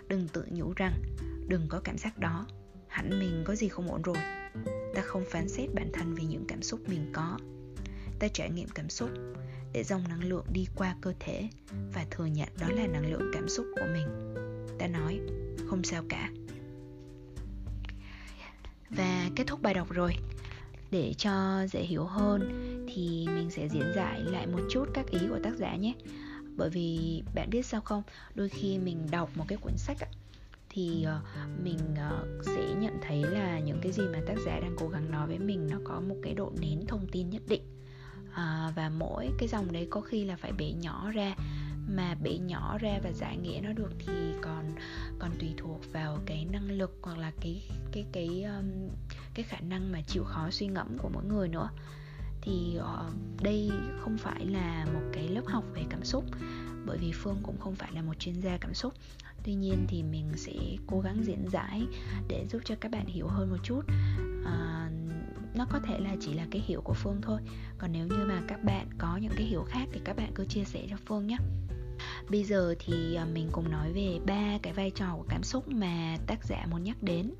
Đừng 0.08 0.29
tự 0.29 0.44
nhủ 0.50 0.73
rằng, 0.76 1.02
đừng 1.49 1.67
có 1.69 1.81
cảm 1.85 1.99
giác 1.99 2.19
đó, 2.19 2.46
hẳn 2.88 3.19
mình 3.19 3.43
có 3.46 3.55
gì 3.55 3.69
không 3.69 3.90
ổn 3.90 4.02
rồi. 4.02 4.17
Ta 4.94 5.02
không 5.02 5.25
phán 5.31 5.49
xét 5.49 5.75
bản 5.75 5.90
thân 5.93 6.14
vì 6.14 6.25
những 6.25 6.44
cảm 6.49 6.62
xúc 6.62 6.81
mình 6.88 7.11
có. 7.12 7.38
Ta 8.19 8.29
trải 8.29 8.50
nghiệm 8.50 8.69
cảm 8.69 8.88
xúc 8.88 9.11
để 9.73 9.85
dòng 9.85 10.08
năng 10.08 10.25
lượng 10.25 10.44
đi 10.52 10.67
qua 10.76 10.96
cơ 11.00 11.12
thể 11.20 11.49
và 11.94 12.06
thừa 12.11 12.26
nhận 12.26 12.49
đó 12.61 12.69
là 12.69 12.87
năng 12.87 13.11
lượng 13.11 13.31
cảm 13.32 13.49
xúc 13.49 13.67
của 13.75 13.87
mình. 13.93 14.35
Ta 14.79 14.87
nói, 14.87 15.21
không 15.66 15.85
sao 15.85 16.04
cả. 16.09 16.30
Và 18.90 19.30
kết 19.37 19.45
thúc 19.47 19.62
bài 19.62 19.75
đọc 19.75 19.90
rồi. 19.90 20.12
Để 20.90 21.14
cho 21.18 21.66
dễ 21.66 21.80
hiểu 21.80 22.04
hơn 22.04 22.40
thì 22.95 23.26
mình 23.35 23.50
sẽ 23.50 23.68
diễn 23.68 23.92
giải 23.97 24.21
lại 24.21 24.47
một 24.47 24.62
chút 24.71 24.85
các 24.95 25.07
ý 25.11 25.18
của 25.28 25.38
tác 25.42 25.57
giả 25.57 25.76
nhé 25.76 25.95
bởi 26.59 26.71
vì 26.71 27.23
bạn 27.35 27.50
biết 27.50 27.67
sao 27.67 27.81
không? 27.81 28.03
Đôi 28.35 28.49
khi 28.49 28.79
mình 28.79 29.07
đọc 29.11 29.31
một 29.37 29.45
cái 29.49 29.59
cuốn 29.59 29.73
sách 29.77 29.99
thì 30.71 31.03
ờ, 31.03 31.21
mình 31.62 31.79
ờ, 31.97 32.27
sẽ 32.43 32.75
nhận 32.79 32.99
thấy 33.03 33.23
là 33.23 33.59
những 33.59 33.79
cái 33.83 33.93
gì 33.93 34.03
mà 34.12 34.19
tác 34.27 34.35
giả 34.47 34.61
đang 34.61 34.77
cố 34.79 34.88
gắng 34.88 35.11
nói 35.11 35.27
với 35.27 35.38
mình 35.38 35.69
nó 35.71 35.79
có 35.85 36.00
một 36.00 36.17
cái 36.23 36.35
độ 36.35 36.53
nén 36.61 36.87
thông 36.87 37.07
tin 37.12 37.31
nhất 37.31 37.43
định. 37.49 37.62
À, 38.35 38.73
và 38.77 38.88
mỗi 38.88 39.31
cái 39.38 39.49
dòng 39.49 39.73
đấy 39.73 39.87
có 39.91 40.00
khi 40.00 40.25
là 40.25 40.37
phải 40.37 40.53
bể 40.53 40.73
nhỏ 40.73 41.11
ra. 41.11 41.35
Mà 41.91 42.15
bể 42.23 42.38
nhỏ 42.38 42.79
ra 42.79 42.99
và 43.03 43.12
giải 43.12 43.37
nghĩa 43.37 43.61
nó 43.62 43.73
được 43.73 43.93
thì 43.99 44.12
còn 44.43 44.65
còn 45.19 45.31
tùy 45.41 45.55
thuộc 45.57 45.93
vào 45.93 46.19
cái 46.27 46.45
năng 46.45 46.71
lực 46.71 46.99
hoặc 47.03 47.19
là 47.19 47.33
cái 47.41 47.62
cái 47.93 48.05
cái 48.12 48.43
um, 48.43 48.88
cái 49.35 49.45
khả 49.45 49.61
năng 49.61 49.93
mà 49.93 50.00
chịu 50.07 50.25
khó 50.25 50.50
suy 50.50 50.67
ngẫm 50.67 50.99
của 50.99 51.09
mỗi 51.15 51.25
người 51.25 51.49
nữa 51.49 51.71
thì 52.40 52.76
ờ, 52.76 53.11
đây 53.42 53.71
không 54.00 54.18
phải 54.18 54.47
là 54.47 54.87
một 54.95 55.11
cái 55.12 55.28
lớp 55.28 55.47
học 55.47 55.64
về 55.75 55.83
cảm 55.90 56.04
xúc 56.04 56.25
bởi 56.87 56.99
vì 56.99 57.12
phương 57.12 57.38
cũng 57.42 57.59
không 57.59 57.75
phải 57.75 57.92
là 57.92 58.02
một 58.02 58.14
chuyên 58.18 58.40
gia 58.40 58.57
cảm 58.57 58.75
xúc. 58.75 58.95
Tuy 59.45 59.54
nhiên 59.54 59.87
thì 59.88 60.02
mình 60.02 60.33
sẽ 60.37 60.52
cố 60.87 61.00
gắng 61.00 61.25
diễn 61.25 61.45
giải 61.52 61.87
để 62.28 62.47
giúp 62.50 62.62
cho 62.64 62.75
các 62.80 62.90
bạn 62.90 63.07
hiểu 63.07 63.26
hơn 63.26 63.50
một 63.50 63.59
chút. 63.62 63.80
À, 64.45 64.90
nó 65.54 65.66
có 65.71 65.80
thể 65.87 66.00
là 66.00 66.16
chỉ 66.21 66.35
là 66.35 66.47
cái 66.50 66.62
hiểu 66.66 66.80
của 66.80 66.95
phương 66.95 67.21
thôi. 67.23 67.40
Còn 67.78 67.92
nếu 67.92 68.07
như 68.07 68.25
mà 68.28 68.42
các 68.49 68.64
bạn 68.64 68.88
có 68.99 69.16
những 69.16 69.33
cái 69.37 69.47
hiểu 69.47 69.64
khác 69.68 69.88
thì 69.92 70.00
các 70.04 70.16
bạn 70.16 70.33
cứ 70.35 70.45
chia 70.45 70.64
sẻ 70.64 70.87
cho 70.90 70.97
phương 71.07 71.26
nhé. 71.26 71.37
Bây 72.30 72.45
giờ 72.45 72.75
thì 72.78 73.14
ờ, 73.14 73.26
mình 73.33 73.49
cùng 73.52 73.71
nói 73.71 73.92
về 73.92 74.18
ba 74.26 74.59
cái 74.62 74.73
vai 74.73 74.90
trò 74.90 75.16
của 75.16 75.26
cảm 75.28 75.42
xúc 75.42 75.68
mà 75.68 76.16
tác 76.26 76.45
giả 76.45 76.66
muốn 76.71 76.85
nhắc 76.85 77.02
đến. 77.02 77.33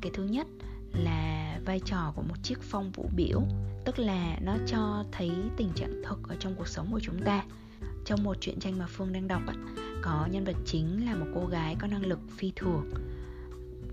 Cái 0.00 0.10
thứ 0.14 0.24
nhất 0.24 0.46
là 0.94 1.58
vai 1.64 1.80
trò 1.84 2.12
của 2.16 2.22
một 2.22 2.34
chiếc 2.42 2.58
phong 2.60 2.90
vũ 2.90 3.10
biểu, 3.16 3.42
tức 3.84 3.98
là 3.98 4.38
nó 4.42 4.56
cho 4.66 5.04
thấy 5.12 5.30
tình 5.56 5.72
trạng 5.74 6.02
thực 6.04 6.28
ở 6.28 6.36
trong 6.38 6.54
cuộc 6.54 6.68
sống 6.68 6.88
của 6.92 7.00
chúng 7.00 7.22
ta. 7.24 7.44
Trong 8.04 8.24
một 8.24 8.36
truyện 8.40 8.60
tranh 8.60 8.78
mà 8.78 8.86
phương 8.86 9.12
đang 9.12 9.28
đọc 9.28 9.42
có 10.02 10.28
nhân 10.30 10.44
vật 10.44 10.56
chính 10.64 11.06
là 11.06 11.14
một 11.14 11.26
cô 11.34 11.46
gái 11.46 11.76
có 11.80 11.86
năng 11.86 12.06
lực 12.06 12.18
phi 12.36 12.52
thường. 12.56 12.90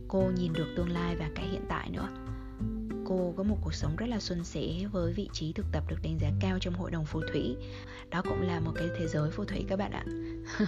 Cô 0.08 0.32
nhìn 0.38 0.53
được 0.53 0.68
tương 0.77 0.89
lai 0.89 1.15
và 1.15 1.29
cả 1.36 1.44
hiện 1.51 1.65
tại 1.70 1.89
nữa. 1.89 2.10
Cô 3.06 3.34
có 3.38 3.44
một 3.44 3.58
cuộc 3.62 3.74
sống 3.74 3.96
rất 3.96 4.10
là 4.10 4.20
xuân 4.20 4.44
sẻ 4.44 4.86
với 4.91 5.13
vị 5.13 5.29
trí 5.34 5.53
thực 5.53 5.65
tập 5.72 5.84
được 5.89 5.96
đánh 6.03 6.18
giá 6.20 6.32
cao 6.39 6.60
trong 6.60 6.74
hội 6.74 6.91
đồng 6.91 7.06
phù 7.06 7.22
thủy. 7.32 7.56
Đó 8.10 8.22
cũng 8.22 8.41
là 8.41 8.60
một 8.60 8.72
cái 8.75 8.88
thế 9.00 9.08
giới 9.08 9.32
phù 9.32 9.46
thủy 9.46 9.65
các 9.68 9.79
bạn 9.79 9.91
ạ. 9.91 10.06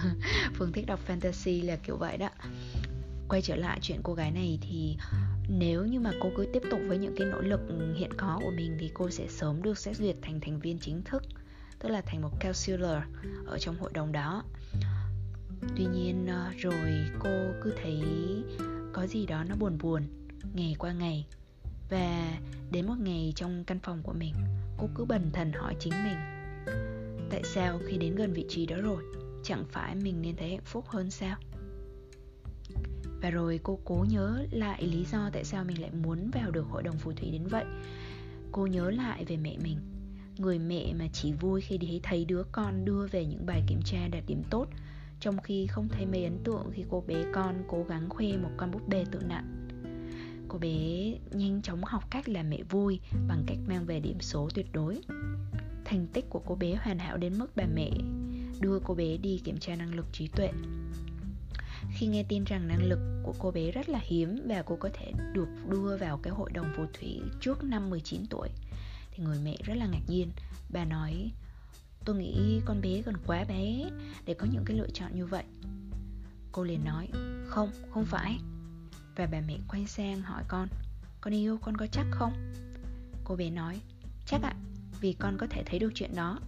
Phương 0.54 0.72
thích 0.72 0.86
đọc 0.86 1.00
fantasy 1.08 1.66
là 1.66 1.76
kiểu 1.76 1.96
vậy 1.96 2.16
đó. 2.16 2.28
Quay 3.28 3.42
trở 3.42 3.56
lại 3.56 3.78
chuyện 3.82 4.00
cô 4.02 4.14
gái 4.14 4.30
này 4.30 4.58
thì 4.62 4.96
nếu 5.58 5.84
như 5.84 6.00
mà 6.00 6.12
cô 6.20 6.30
cứ 6.36 6.46
tiếp 6.52 6.62
tục 6.70 6.80
với 6.86 6.98
những 6.98 7.14
cái 7.16 7.26
nỗ 7.26 7.40
lực 7.40 7.60
ừ, 7.68 7.94
hiện 7.94 8.10
có 8.16 8.38
của 8.42 8.50
mình 8.56 8.76
thì 8.80 8.90
cô 8.94 9.10
sẽ 9.10 9.26
sớm 9.28 9.62
được 9.62 9.78
xét 9.78 9.96
duyệt 9.96 10.16
thành 10.22 10.40
thành 10.40 10.60
viên 10.60 10.78
chính 10.78 11.02
thức, 11.02 11.22
tức 11.78 11.88
là 11.88 12.00
thành 12.00 12.22
một 12.22 12.30
counselor 12.40 12.96
ở 13.46 13.58
trong 13.58 13.78
hội 13.78 13.90
đồng 13.94 14.12
đó. 14.12 14.44
Tuy 15.76 15.84
nhiên 15.84 16.26
ờ, 16.26 16.50
rồi 16.58 17.04
cô 17.18 17.30
cứ 17.62 17.74
thấy 17.82 18.02
có 18.92 19.06
gì 19.06 19.26
đó 19.26 19.44
nó 19.44 19.54
buồn 19.56 19.78
buồn 19.78 20.02
ngày 20.54 20.76
qua 20.78 20.92
ngày. 20.92 21.26
Và 21.90 22.38
đến 22.70 22.86
một 22.86 22.98
ngày 22.98 23.32
trong 23.36 23.64
căn 23.64 23.78
phòng 23.78 24.02
của 24.02 24.12
mình, 24.12 24.34
cô 24.78 24.88
cứ 24.94 25.04
bần 25.04 25.30
thần 25.32 25.52
hỏi 25.52 25.76
chính 25.80 25.92
mình, 26.04 26.16
tại 27.30 27.42
sao 27.44 27.80
khi 27.86 27.96
đến 27.96 28.14
gần 28.14 28.32
vị 28.32 28.46
trí 28.48 28.66
đó 28.66 28.76
rồi, 28.76 29.02
chẳng 29.44 29.64
phải 29.70 29.94
mình 29.94 30.22
nên 30.22 30.36
thấy 30.36 30.50
hạnh 30.50 30.64
phúc 30.64 30.84
hơn 30.88 31.10
sao? 31.10 31.36
Và 33.22 33.30
rồi 33.30 33.60
cô 33.62 33.78
cố 33.84 34.06
nhớ 34.08 34.46
lại 34.50 34.82
lý 34.82 35.04
do 35.12 35.30
tại 35.32 35.44
sao 35.44 35.64
mình 35.64 35.80
lại 35.80 35.90
muốn 36.02 36.30
vào 36.30 36.50
được 36.50 36.66
hội 36.70 36.82
đồng 36.82 36.98
phù 36.98 37.12
thủy 37.12 37.30
đến 37.30 37.46
vậy. 37.46 37.64
Cô 38.52 38.66
nhớ 38.66 38.90
lại 38.90 39.24
về 39.24 39.36
mẹ 39.36 39.56
mình, 39.62 39.78
người 40.38 40.58
mẹ 40.58 40.92
mà 40.98 41.04
chỉ 41.12 41.32
vui 41.32 41.60
khi 41.60 41.78
thấy 41.78 42.00
thấy 42.02 42.24
đứa 42.24 42.42
con 42.52 42.84
đưa 42.84 43.06
về 43.06 43.24
những 43.24 43.46
bài 43.46 43.62
kiểm 43.66 43.80
tra 43.84 44.08
đạt 44.08 44.22
điểm 44.26 44.42
tốt, 44.50 44.68
trong 45.20 45.38
khi 45.42 45.66
không 45.66 45.88
thấy 45.88 46.06
mấy 46.06 46.24
ấn 46.24 46.38
tượng 46.44 46.70
khi 46.72 46.84
cô 46.90 47.04
bé 47.06 47.24
con 47.32 47.64
cố 47.68 47.84
gắng 47.88 48.08
khoe 48.08 48.36
một 48.36 48.50
con 48.56 48.70
búp 48.70 48.88
bê 48.88 49.04
tự 49.12 49.20
nặng 49.28 49.62
cô 50.52 50.58
bé 50.58 51.12
nhanh 51.30 51.62
chóng 51.62 51.84
học 51.84 52.04
cách 52.10 52.28
làm 52.28 52.50
mẹ 52.50 52.62
vui 52.70 53.00
bằng 53.28 53.44
cách 53.46 53.58
mang 53.68 53.86
về 53.86 54.00
điểm 54.00 54.20
số 54.20 54.48
tuyệt 54.54 54.66
đối. 54.72 55.00
Thành 55.84 56.06
tích 56.12 56.24
của 56.30 56.42
cô 56.46 56.54
bé 56.54 56.74
hoàn 56.74 56.98
hảo 56.98 57.16
đến 57.16 57.38
mức 57.38 57.56
bà 57.56 57.64
mẹ 57.74 57.90
đưa 58.60 58.78
cô 58.84 58.94
bé 58.94 59.16
đi 59.16 59.40
kiểm 59.44 59.56
tra 59.58 59.76
năng 59.76 59.94
lực 59.94 60.06
trí 60.12 60.28
tuệ 60.28 60.50
khi 62.02 62.08
nghe 62.08 62.22
tin 62.28 62.44
rằng 62.44 62.68
năng 62.68 62.82
lực 62.82 62.98
của 63.22 63.34
cô 63.38 63.50
bé 63.50 63.70
rất 63.70 63.88
là 63.88 64.00
hiếm 64.02 64.42
và 64.48 64.62
cô 64.62 64.76
có 64.76 64.88
thể 64.92 65.12
được 65.32 65.48
đưa 65.68 65.96
vào 65.96 66.18
cái 66.22 66.32
hội 66.32 66.50
đồng 66.52 66.72
phù 66.76 66.82
thủy 66.92 67.20
trước 67.40 67.64
năm 67.64 67.90
19 67.90 68.26
tuổi 68.30 68.48
thì 69.10 69.24
người 69.24 69.38
mẹ 69.44 69.56
rất 69.64 69.74
là 69.74 69.86
ngạc 69.86 70.02
nhiên. 70.08 70.30
Bà 70.70 70.84
nói 70.84 71.30
tôi 72.04 72.16
nghĩ 72.16 72.60
con 72.64 72.80
bé 72.80 73.02
còn 73.02 73.14
quá 73.26 73.44
bé 73.48 73.90
để 74.24 74.34
có 74.34 74.46
những 74.52 74.64
cái 74.64 74.76
lựa 74.76 74.88
chọn 74.94 75.14
như 75.14 75.26
vậy. 75.26 75.44
Cô 76.52 76.64
liền 76.64 76.84
nói 76.84 77.08
không 77.46 77.70
không 77.90 78.04
phải. 78.04 78.38
Và 79.16 79.26
bà 79.26 79.40
mẹ 79.46 79.58
quay 79.68 79.86
sang 79.86 80.22
hỏi 80.22 80.42
con 80.48 80.68
Con 81.20 81.34
yêu 81.34 81.58
con 81.62 81.76
có 81.76 81.86
chắc 81.86 82.06
không? 82.10 82.32
Cô 83.24 83.36
bé 83.36 83.50
nói 83.50 83.80
Chắc 84.26 84.42
ạ, 84.42 84.54
vì 85.00 85.12
con 85.12 85.36
có 85.38 85.46
thể 85.50 85.62
thấy 85.66 85.78
được 85.78 85.92
chuyện 85.94 86.14
đó. 86.14 86.38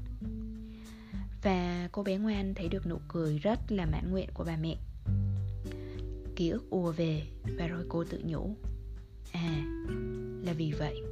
Và 1.42 1.88
cô 1.92 2.02
bé 2.02 2.16
ngoan 2.16 2.54
thấy 2.54 2.68
được 2.68 2.86
nụ 2.86 2.98
cười 3.08 3.38
rất 3.38 3.58
là 3.68 3.86
mãn 3.86 4.10
nguyện 4.10 4.28
của 4.34 4.44
bà 4.44 4.56
mẹ. 4.56 4.76
Ký 6.36 6.48
ức 6.48 6.70
ùa 6.70 6.92
về 6.92 7.22
và 7.58 7.66
rồi 7.66 7.84
cô 7.88 8.04
tự 8.04 8.20
nhủ 8.24 8.56
À, 9.32 9.64
là 10.44 10.52
vì 10.52 10.72
vậy 10.72 11.02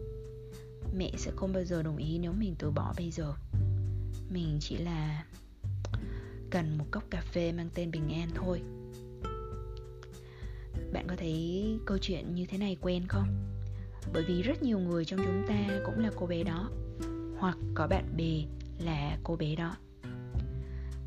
Mẹ 0.97 1.11
sẽ 1.17 1.31
không 1.37 1.53
bao 1.53 1.65
giờ 1.65 1.83
đồng 1.83 1.97
ý 1.97 2.19
nếu 2.19 2.33
mình 2.33 2.55
từ 2.59 2.71
bỏ 2.71 2.95
bây 2.97 3.11
giờ. 3.11 3.35
Mình 4.31 4.59
chỉ 4.61 4.77
là 4.77 5.25
cần 6.51 6.79
một 6.79 6.85
cốc 6.91 7.05
cà 7.11 7.21
phê 7.21 7.53
mang 7.53 7.69
tên 7.75 7.91
bình 7.91 8.09
an 8.09 8.29
thôi. 8.35 8.63
Bạn 10.93 11.07
có 11.09 11.17
thấy 11.17 11.65
câu 11.87 11.99
chuyện 11.99 12.35
như 12.35 12.47
thế 12.47 12.59
này 12.59 12.77
quen 12.81 13.03
không? 13.09 13.29
Bởi 14.13 14.25
vì 14.29 14.43
rất 14.43 14.63
nhiều 14.63 14.79
người 14.79 15.05
trong 15.05 15.21
chúng 15.25 15.45
ta 15.49 15.81
cũng 15.85 15.99
là 15.99 16.11
cô 16.17 16.27
bé 16.27 16.43
đó 16.43 16.71
hoặc 17.39 17.59
có 17.75 17.87
bạn 17.87 18.17
bè 18.17 18.43
là 18.79 19.19
cô 19.25 19.37
bé 19.37 19.55
đó. 19.55 19.77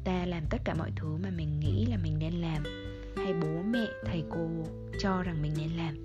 Ta 0.04 0.26
làm 0.26 0.44
tất 0.50 0.62
cả 0.66 0.74
mọi 0.74 0.92
thứ 0.96 1.18
mà 1.24 1.30
mình 1.30 1.60
nghĩ 1.60 1.86
là 1.86 1.98
mình 2.04 2.20
nên 2.20 2.34
làm 2.34 2.64
hay 3.16 3.34
bố 3.34 3.62
mẹ, 3.62 3.88
thầy 4.06 4.24
cô 4.30 4.50
cho 5.00 5.24
rằng 5.24 5.42
mình 5.42 5.54
nên 5.58 5.70
làm. 5.72 5.96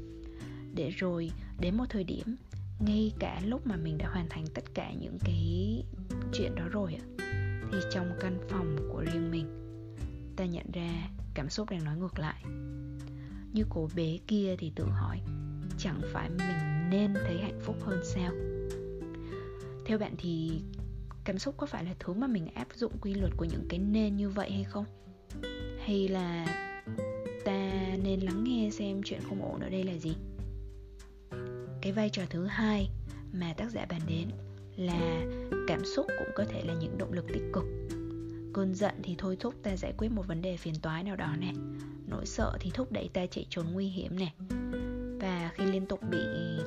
Để 0.74 0.90
rồi, 0.90 1.30
đến 1.60 1.76
một 1.76 1.84
thời 1.88 2.04
điểm, 2.04 2.36
ngay 2.80 3.12
cả 3.18 3.40
lúc 3.44 3.66
mà 3.66 3.76
mình 3.76 3.98
đã 3.98 4.08
hoàn 4.08 4.28
thành 4.28 4.44
tất 4.54 4.64
cả 4.74 4.92
những 5.00 5.18
cái 5.24 5.82
chuyện 6.32 6.54
đó 6.54 6.64
rồi 6.70 6.96
thì 7.72 7.78
trong 7.90 8.12
căn 8.20 8.38
phòng 8.48 8.76
của 8.92 9.04
riêng 9.12 9.30
mình, 9.30 9.46
ta 10.36 10.44
nhận 10.44 10.70
ra 10.72 11.08
cảm 11.34 11.48
xúc 11.48 11.70
đang 11.70 11.84
nói 11.84 11.96
ngược 11.96 12.18
lại. 12.18 12.44
Như 13.52 13.64
cô 13.68 13.88
bé 13.96 14.18
kia 14.26 14.56
thì 14.58 14.72
tự 14.74 14.84
hỏi, 14.84 15.20
chẳng 15.78 16.00
phải 16.12 16.30
mình 16.30 16.90
nên 16.90 17.14
thấy 17.14 17.38
hạnh 17.38 17.60
phúc 17.60 17.76
hơn 17.82 18.00
sao? 18.04 18.32
Theo 19.86 19.98
bạn 19.98 20.14
thì 20.18 20.62
cảm 21.24 21.38
xúc 21.38 21.54
có 21.58 21.66
phải 21.66 21.84
là 21.84 21.94
thứ 21.98 22.12
mà 22.12 22.26
mình 22.26 22.46
áp 22.54 22.68
dụng 22.74 22.92
quy 23.00 23.14
luật 23.14 23.32
của 23.36 23.44
những 23.44 23.66
cái 23.68 23.78
nên 23.78 24.16
như 24.16 24.28
vậy 24.28 24.50
hay 24.50 24.64
không? 24.64 24.84
Hay 25.84 26.08
là 26.08 26.46
ta 27.44 27.96
nên 28.02 28.20
lắng 28.20 28.44
nghe 28.44 28.70
xem 28.70 29.02
chuyện 29.04 29.20
không 29.28 29.42
ổn 29.42 29.60
ở 29.60 29.68
đây 29.68 29.84
là 29.84 29.92
gì. 29.92 30.14
Cái 31.82 31.92
vai 31.92 32.10
trò 32.10 32.22
thứ 32.30 32.46
hai 32.46 32.90
mà 33.32 33.52
tác 33.52 33.70
giả 33.70 33.86
bàn 33.90 34.00
đến 34.06 34.28
là 34.76 35.26
cảm 35.68 35.84
xúc 35.84 36.06
cũng 36.18 36.28
có 36.34 36.44
thể 36.44 36.62
là 36.64 36.74
những 36.74 36.98
động 36.98 37.12
lực 37.12 37.26
tích 37.28 37.42
cực. 37.52 37.64
Cơn 38.54 38.74
giận 38.74 38.94
thì 39.02 39.14
thôi 39.18 39.36
thúc 39.40 39.54
ta 39.62 39.76
giải 39.76 39.92
quyết 39.98 40.08
một 40.12 40.26
vấn 40.26 40.42
đề 40.42 40.56
phiền 40.56 40.74
toái 40.82 41.04
nào 41.04 41.16
đó 41.16 41.34
nè. 41.38 41.52
Nỗi 42.06 42.26
sợ 42.26 42.56
thì 42.60 42.70
thúc 42.74 42.92
đẩy 42.92 43.08
ta 43.12 43.26
chạy 43.26 43.46
trốn 43.50 43.66
nguy 43.72 43.86
hiểm 43.86 44.18
nè. 44.18 44.32
Và 45.20 45.50
khi 45.54 45.64
liên 45.64 45.86
tục 45.86 46.00
bị 46.10 46.18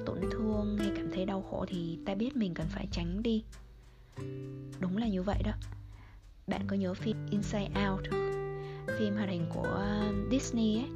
tổn 0.06 0.20
thương 0.32 0.78
hay 0.78 0.92
cảm 0.96 1.12
thấy 1.14 1.26
đau 1.26 1.42
khổ 1.42 1.66
thì 1.68 2.00
ta 2.06 2.16
biết 2.16 2.36
mình 2.36 2.54
cần 2.54 2.68
phải 2.70 2.88
tránh 2.92 3.24
đi. 3.24 3.44
Đúng 4.80 4.98
là 4.98 5.08
như 5.08 5.24
vậy 5.24 5.42
đó. 5.46 5.52
Bạn 6.48 6.62
có 6.68 6.76
nhớ 6.76 6.94
phim 6.94 7.18
Inside 7.32 7.72
Out 7.90 8.02
phim 9.00 9.16
hoạt 9.16 9.30
hình 9.30 9.46
của 9.54 9.64
um, 9.64 10.30
Disney 10.32 10.76
ấy. 10.76 10.90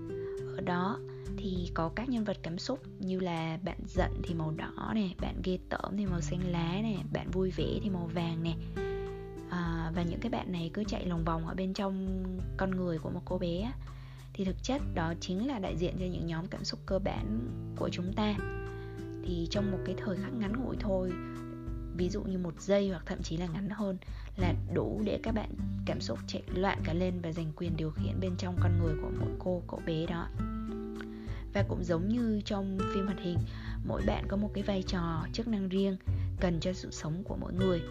Ở 0.56 0.62
đó 0.62 1.00
thì 1.38 1.72
có 1.74 1.90
các 1.96 2.10
nhân 2.10 2.24
vật 2.24 2.38
cảm 2.44 2.58
xúc 2.58 2.80
như 3.00 3.20
là 3.20 3.58
bạn 3.64 3.78
giận 3.88 4.12
thì 4.24 4.34
màu 4.34 4.52
đỏ 4.52 4.92
nè 4.96 5.10
bạn 5.22 5.42
ghê 5.44 5.60
tởm 5.70 5.98
thì 5.98 6.06
màu 6.06 6.22
xanh 6.22 6.52
lá 6.52 6.80
nè 6.84 6.98
bạn 7.14 7.32
vui 7.32 7.52
vẻ 7.52 7.80
thì 7.84 7.90
màu 7.90 8.10
vàng 8.14 8.44
nè. 8.44 8.56
À, 9.50 9.92
và 9.96 10.04
những 10.04 10.20
cái 10.20 10.30
bạn 10.30 10.52
này 10.52 10.72
cứ 10.74 10.84
chạy 10.84 11.06
lòng 11.06 11.24
vòng 11.26 11.48
ở 11.48 11.54
bên 11.56 11.74
trong 11.74 12.24
con 12.58 12.72
người 12.72 13.00
của 13.00 13.10
một 13.10 13.22
cô 13.26 13.38
bé 13.38 13.72
thì 14.34 14.46
thực 14.46 14.64
chất 14.64 14.82
đó 14.96 15.14
chính 15.20 15.48
là 15.48 15.60
đại 15.60 15.78
diện 15.78 15.96
cho 16.00 16.06
những 16.06 16.28
nhóm 16.28 16.48
cảm 16.48 16.64
xúc 16.64 16.80
cơ 16.86 17.00
bản 17.00 17.40
của 17.76 17.90
chúng 17.92 18.14
ta. 18.14 18.36
Thì 19.24 19.48
trong 19.50 19.72
một 19.72 19.78
cái 19.86 19.96
thời 19.98 20.18
khắc 20.18 20.34
ngắn 20.34 20.54
ngủi 20.64 20.76
thôi 20.80 21.12
ví 21.98 22.10
dụ 22.10 22.24
như 22.24 22.38
một 22.38 22.62
giây 22.62 22.90
hoặc 22.90 23.04
thậm 23.06 23.22
chí 23.24 23.38
là 23.38 23.48
ngắn 23.48 23.70
hơn 23.70 23.98
là 24.38 24.54
đủ 24.74 25.02
để 25.06 25.20
các 25.24 25.36
bạn 25.36 25.50
cảm 25.86 26.02
xúc 26.02 26.20
chạy 26.28 26.44
loạn 26.56 26.80
cả 26.84 26.94
lên 26.94 27.14
và 27.22 27.32
giành 27.32 27.52
quyền 27.56 27.78
điều 27.78 27.92
khiển 27.92 28.20
bên 28.20 28.32
trong 28.38 28.56
con 28.62 28.80
người 28.80 28.96
của 29.02 29.12
mỗi 29.20 29.30
cô 29.40 29.62
cậu 29.68 29.82
bé 29.86 30.06
đó. 30.06 30.28
Và 31.54 31.64
cũng 31.68 31.84
giống 31.84 32.08
như 32.08 32.42
trong 32.46 32.78
phim 32.94 33.06
hoạt 33.06 33.20
hình 33.20 33.38
mỗi 33.88 34.02
bạn 34.08 34.26
có 34.28 34.38
một 34.38 34.52
cái 34.54 34.64
vai 34.64 34.84
trò 34.84 35.26
chức 35.34 35.48
năng 35.48 35.70
riêng 35.70 35.98
cần 36.40 36.60
cho 36.60 36.74
sự 36.74 36.92
sống 36.92 37.24
của 37.24 37.38
mỗi 37.42 37.54
người. 37.54 37.82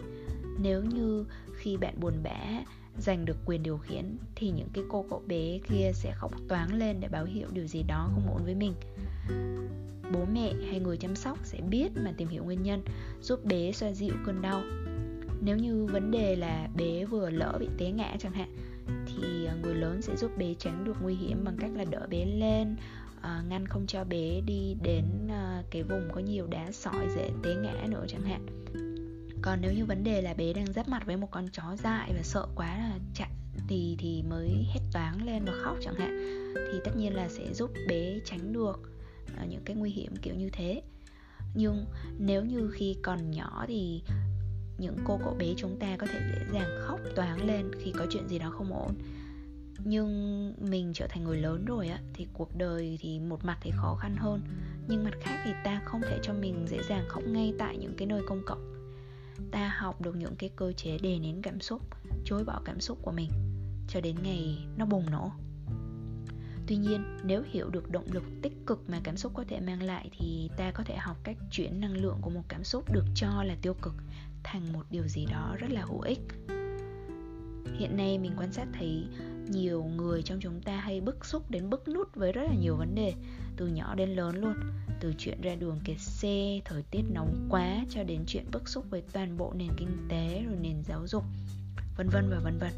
Nếu 0.59 0.83
như 0.83 1.25
khi 1.57 1.77
bạn 1.77 1.99
buồn 1.99 2.13
bã 2.23 2.63
giành 2.97 3.25
được 3.25 3.37
quyền 3.45 3.63
điều 3.63 3.77
khiển 3.77 4.17
thì 4.35 4.49
những 4.49 4.69
cái 4.73 4.83
cô 4.89 5.05
cậu 5.09 5.23
bé 5.27 5.59
kia 5.69 5.91
sẽ 5.93 6.11
khóc 6.15 6.31
toáng 6.49 6.73
lên 6.73 6.99
để 6.99 7.07
báo 7.07 7.25
hiệu 7.25 7.47
điều 7.51 7.67
gì 7.67 7.83
đó 7.83 8.09
không 8.13 8.33
ổn 8.33 8.43
với 8.43 8.55
mình 8.55 8.73
bố 10.13 10.25
mẹ 10.33 10.53
hay 10.69 10.79
người 10.79 10.97
chăm 10.97 11.15
sóc 11.15 11.37
sẽ 11.43 11.61
biết 11.61 11.91
mà 11.95 12.13
tìm 12.17 12.27
hiểu 12.27 12.43
nguyên 12.43 12.63
nhân, 12.63 12.81
giúp 13.21 13.45
bé 13.45 13.71
xoa 13.71 13.91
dịu 13.91 14.13
cơn 14.25 14.41
đau. 14.41 14.61
Nếu 15.41 15.57
như 15.57 15.85
vấn 15.85 16.11
đề 16.11 16.35
là 16.35 16.69
bé 16.77 17.05
vừa 17.05 17.29
lỡ 17.29 17.57
bị 17.59 17.67
té 17.77 17.91
ngã 17.91 18.15
chẳng 18.19 18.33
hạn, 18.33 18.55
thì 19.07 19.45
à, 19.45 19.55
người 19.63 19.75
lớn 19.75 20.01
sẽ 20.01 20.15
giúp 20.15 20.31
bé 20.37 20.53
tránh 20.53 20.83
được 20.83 20.97
nguy 21.01 21.15
hiểm 21.15 21.43
bằng 21.43 21.57
cách 21.59 21.71
là 21.75 21.85
đỡ 21.89 22.07
bé 22.09 22.25
lên 22.25 22.75
à, 23.21 23.43
ngăn 23.49 23.67
không 23.67 23.87
cho 23.87 24.03
bé 24.03 24.41
đi 24.45 24.75
đến 24.83 25.05
à, 25.29 25.63
cái 25.71 25.83
vùng 25.83 26.09
có 26.13 26.19
nhiều 26.19 26.47
đá 26.47 26.71
sỏi 26.71 27.07
dễ 27.15 27.29
té 27.43 27.55
ngã 27.55 27.87
nữa 27.89 28.05
chẳng 28.07 28.21
hạn. 28.21 28.45
Còn 29.41 29.59
nếu 29.61 29.73
như 29.73 29.85
vấn 29.85 30.03
đề 30.03 30.21
là 30.21 30.33
bé 30.33 30.53
đang 30.53 30.73
giáp 30.73 30.87
mặt 30.89 31.05
với 31.05 31.17
một 31.17 31.31
con 31.31 31.47
chó 31.51 31.75
dại 31.83 32.11
và 32.15 32.21
sợ 32.23 32.47
quá 32.55 32.77
là 32.77 32.99
chạy 33.13 33.29
thì 33.67 33.95
thì 33.99 34.23
mới 34.29 34.49
hét 34.73 34.81
toáng 34.93 35.25
lên 35.25 35.45
và 35.45 35.53
khóc 35.63 35.77
chẳng 35.81 35.95
hạn, 35.95 36.17
thì 36.55 36.79
tất 36.83 36.91
nhiên 36.97 37.15
là 37.15 37.29
sẽ 37.29 37.53
giúp 37.53 37.71
bé 37.87 38.19
tránh 38.25 38.53
được. 38.53 38.96
À, 39.37 39.45
những 39.45 39.61
cái 39.65 39.75
nguy 39.75 39.89
hiểm 39.89 40.15
kiểu 40.21 40.35
như 40.35 40.49
thế. 40.53 40.81
Nhưng 41.55 41.85
nếu 42.19 42.45
như 42.45 42.71
khi 42.73 42.95
còn 43.03 43.31
nhỏ 43.31 43.65
thì 43.67 44.01
những 44.77 44.97
cô 45.05 45.19
cậu 45.23 45.35
bé 45.39 45.53
chúng 45.57 45.79
ta 45.79 45.97
có 45.97 46.07
thể 46.07 46.19
dễ 46.33 46.45
dàng 46.53 46.69
khóc 46.79 46.99
toáng 47.15 47.47
lên 47.47 47.71
khi 47.79 47.91
có 47.91 48.05
chuyện 48.09 48.27
gì 48.27 48.39
đó 48.39 48.49
không 48.49 48.73
ổn. 48.73 48.93
Nhưng 49.83 50.53
mình 50.69 50.91
trở 50.93 51.07
thành 51.07 51.23
người 51.23 51.37
lớn 51.37 51.65
rồi 51.65 51.87
á, 51.87 51.99
thì 52.13 52.27
cuộc 52.33 52.57
đời 52.57 52.97
thì 53.01 53.19
một 53.19 53.45
mặt 53.45 53.57
thì 53.61 53.71
khó 53.75 53.95
khăn 53.95 54.15
hơn, 54.17 54.41
nhưng 54.87 55.03
mặt 55.03 55.13
khác 55.21 55.41
thì 55.45 55.51
ta 55.63 55.81
không 55.85 56.01
thể 56.01 56.19
cho 56.23 56.33
mình 56.33 56.65
dễ 56.69 56.77
dàng 56.89 57.05
khóc 57.07 57.23
ngay 57.27 57.53
tại 57.59 57.77
những 57.77 57.93
cái 57.97 58.07
nơi 58.07 58.21
công 58.27 58.43
cộng. 58.45 58.73
Ta 59.51 59.67
học 59.77 60.01
được 60.01 60.15
những 60.15 60.35
cái 60.35 60.49
cơ 60.55 60.71
chế 60.71 60.97
đè 60.97 61.19
nén 61.19 61.41
cảm 61.41 61.59
xúc, 61.59 61.81
chối 62.25 62.43
bỏ 62.43 62.61
cảm 62.65 62.79
xúc 62.79 62.97
của 63.01 63.11
mình, 63.11 63.29
cho 63.87 64.01
đến 64.01 64.15
ngày 64.23 64.65
nó 64.77 64.85
bùng 64.85 65.09
nổ 65.11 65.31
tuy 66.67 66.75
nhiên, 66.75 67.17
nếu 67.23 67.43
hiểu 67.51 67.69
được 67.69 67.91
động 67.91 68.05
lực 68.11 68.23
tích 68.41 68.53
cực 68.65 68.89
mà 68.89 68.99
cảm 69.03 69.17
xúc 69.17 69.31
có 69.35 69.43
thể 69.47 69.59
mang 69.59 69.83
lại 69.83 70.09
thì 70.17 70.49
ta 70.57 70.71
có 70.71 70.83
thể 70.83 70.95
học 70.97 71.17
cách 71.23 71.37
chuyển 71.51 71.79
năng 71.79 71.97
lượng 71.97 72.17
của 72.21 72.29
một 72.29 72.43
cảm 72.47 72.63
xúc 72.63 72.91
được 72.91 73.05
cho 73.15 73.43
là 73.43 73.55
tiêu 73.61 73.73
cực 73.81 73.93
thành 74.43 74.73
một 74.73 74.83
điều 74.89 75.07
gì 75.07 75.25
đó 75.25 75.55
rất 75.59 75.71
là 75.71 75.81
hữu 75.81 76.01
ích. 76.01 76.19
Hiện 77.77 77.97
nay 77.97 78.17
mình 78.17 78.31
quan 78.37 78.53
sát 78.53 78.67
thấy 78.73 79.07
nhiều 79.49 79.83
người 79.83 80.21
trong 80.21 80.39
chúng 80.39 80.61
ta 80.61 80.77
hay 80.77 81.01
bức 81.01 81.25
xúc 81.25 81.51
đến 81.51 81.69
bức 81.69 81.87
nút 81.87 82.15
với 82.15 82.31
rất 82.31 82.43
là 82.43 82.55
nhiều 82.55 82.75
vấn 82.75 82.95
đề, 82.95 83.13
từ 83.57 83.67
nhỏ 83.67 83.95
đến 83.95 84.09
lớn 84.09 84.35
luôn, 84.41 84.53
từ 84.99 85.13
chuyện 85.17 85.41
ra 85.41 85.55
đường 85.55 85.79
kẹt 85.83 85.99
xe, 85.99 86.59
thời 86.65 86.83
tiết 86.91 87.01
nóng 87.13 87.47
quá 87.49 87.85
cho 87.89 88.03
đến 88.03 88.23
chuyện 88.27 88.45
bức 88.51 88.69
xúc 88.69 88.85
với 88.89 89.03
toàn 89.13 89.37
bộ 89.37 89.53
nền 89.55 89.69
kinh 89.77 90.07
tế 90.09 90.43
rồi 90.47 90.57
nền 90.61 90.83
giáo 90.83 91.07
dục, 91.07 91.23
vân 91.97 92.09
vân 92.09 92.29
và 92.29 92.39
vân 92.39 92.57
vân. 92.57 92.73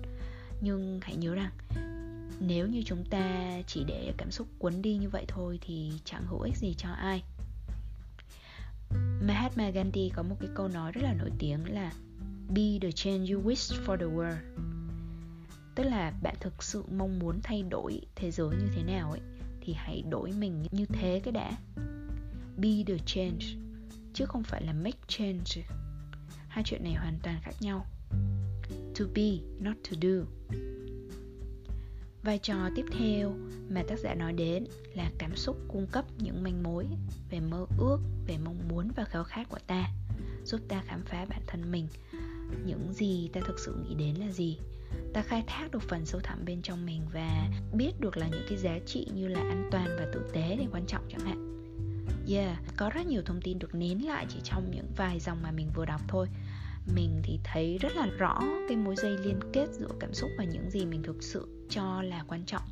Nhưng 0.62 1.00
hãy 1.04 1.16
nhớ 1.16 1.36
rằng 1.36 1.52
nếu 2.40 2.68
như 2.68 2.84
chúng 2.86 3.06
ta 3.06 3.56
chỉ 3.68 3.84
để 3.84 4.14
cảm 4.18 4.32
xúc 4.32 4.48
cuốn 4.60 4.82
đi 4.82 4.98
như 4.98 5.10
vậy 5.10 5.26
thôi 5.28 5.60
thì 5.62 5.92
chẳng 6.06 6.26
hữu 6.28 6.40
ích 6.40 6.58
gì 6.58 6.74
cho 6.78 6.90
ai. 6.90 7.24
Mahatma 9.22 9.70
Gandhi 9.70 10.12
có 10.16 10.24
một 10.24 10.36
cái 10.40 10.50
câu 10.56 10.68
nói 10.68 10.92
rất 10.92 11.02
là 11.04 11.14
nổi 11.14 11.30
tiếng 11.40 11.74
là 11.74 11.94
Be 12.56 12.80
the 12.82 12.92
change 12.92 13.34
you 13.34 13.42
wish 13.42 13.86
for 13.86 13.98
the 13.98 14.06
world. 14.06 14.38
Tức 15.76 15.84
là 15.84 16.14
bạn 16.24 16.36
thực 16.40 16.64
sự 16.64 16.84
mong 16.92 17.20
muốn 17.20 17.40
thay 17.44 17.64
đổi 17.64 18.02
thế 18.16 18.32
giới 18.32 18.50
như 18.50 18.68
thế 18.76 18.84
nào 18.84 19.12
ấy 19.12 19.22
Thì 19.62 19.74
hãy 19.74 20.04
đổi 20.10 20.32
mình 20.32 20.66
như 20.72 20.86
thế 20.86 21.22
cái 21.24 21.32
đã. 21.32 21.52
Be 22.58 22.84
the 22.88 22.98
change 23.06 23.46
Chứ 24.14 24.26
không 24.26 24.44
phải 24.44 24.62
là 24.64 24.74
make 24.74 25.00
change. 25.08 25.64
Hai 26.48 26.64
chuyện 26.64 26.84
này 26.84 26.94
hoàn 26.94 27.20
toàn 27.24 27.40
khác 27.42 27.54
nhau. 27.60 27.86
To 29.00 29.06
be, 29.16 29.32
not 29.60 29.76
to 29.90 29.98
do. 30.02 30.26
Vai 32.24 32.38
trò 32.38 32.56
tiếp 32.76 32.86
theo 33.00 33.36
mà 33.70 33.84
tác 33.88 34.00
giả 34.00 34.16
nói 34.16 34.34
đến 34.34 34.66
là 34.94 35.12
cảm 35.18 35.36
xúc 35.36 35.58
cung 35.68 35.88
cấp 35.88 36.06
những 36.18 36.44
manh 36.44 36.64
mối 36.64 36.86
về 37.30 37.40
mơ 37.40 37.66
ước, 37.78 38.00
về 38.28 38.38
mong 38.38 38.68
muốn 38.68 38.92
và 38.96 39.04
khao 39.04 39.24
khát 39.24 39.50
của 39.50 39.60
ta, 39.68 39.90
giúp 40.46 40.62
ta 40.68 40.84
khám 40.86 41.02
phá 41.06 41.26
bản 41.30 41.42
thân 41.48 41.72
mình. 41.72 41.88
Những 42.66 42.94
gì 42.94 43.30
ta 43.34 43.42
thực 43.46 43.60
sự 43.60 43.76
nghĩ 43.84 43.96
đến 43.96 44.16
là 44.16 44.32
gì? 44.32 44.58
Ta 45.14 45.22
khai 45.22 45.44
thác 45.48 45.72
được 45.72 45.82
phần 45.82 46.06
sâu 46.06 46.22
thẳm 46.24 46.46
bên 46.46 46.62
trong 46.62 46.86
mình 46.86 47.02
và 47.14 47.50
biết 47.74 47.92
được 48.00 48.18
là 48.18 48.28
những 48.28 48.46
cái 48.50 48.58
giá 48.58 48.80
trị 48.86 49.08
như 49.14 49.28
là 49.28 49.40
an 49.40 49.70
toàn 49.72 49.88
và 50.00 50.08
tử 50.14 50.30
tế 50.34 50.58
thì 50.60 50.68
quan 50.72 50.86
trọng 50.86 51.04
chẳng 51.10 51.26
hạn. 51.26 51.50
Yeah, 52.30 52.58
có 52.78 52.90
rất 52.90 53.08
nhiều 53.08 53.22
thông 53.26 53.42
tin 53.42 53.60
được 53.60 53.76
nén 53.76 54.08
lại 54.08 54.26
chỉ 54.30 54.40
trong 54.44 54.72
những 54.72 54.86
vài 54.98 55.20
dòng 55.20 55.38
mà 55.44 55.52
mình 55.52 55.70
vừa 55.76 55.86
đọc 55.86 56.02
thôi 56.08 56.28
mình 56.96 57.22
thì 57.24 57.40
thấy 57.44 57.78
rất 57.78 57.96
là 57.96 58.06
rõ 58.06 58.40
cái 58.68 58.78
mối 58.78 58.96
dây 58.96 59.18
liên 59.18 59.40
kết 59.54 59.68
giữa 59.72 59.90
cảm 60.00 60.14
xúc 60.14 60.30
và 60.38 60.44
những 60.44 60.70
gì 60.70 60.86
mình 60.86 61.04
thực 61.04 61.24
sự 61.24 61.66
cho 61.70 62.02
là 62.02 62.24
quan 62.28 62.44
trọng. 62.46 62.64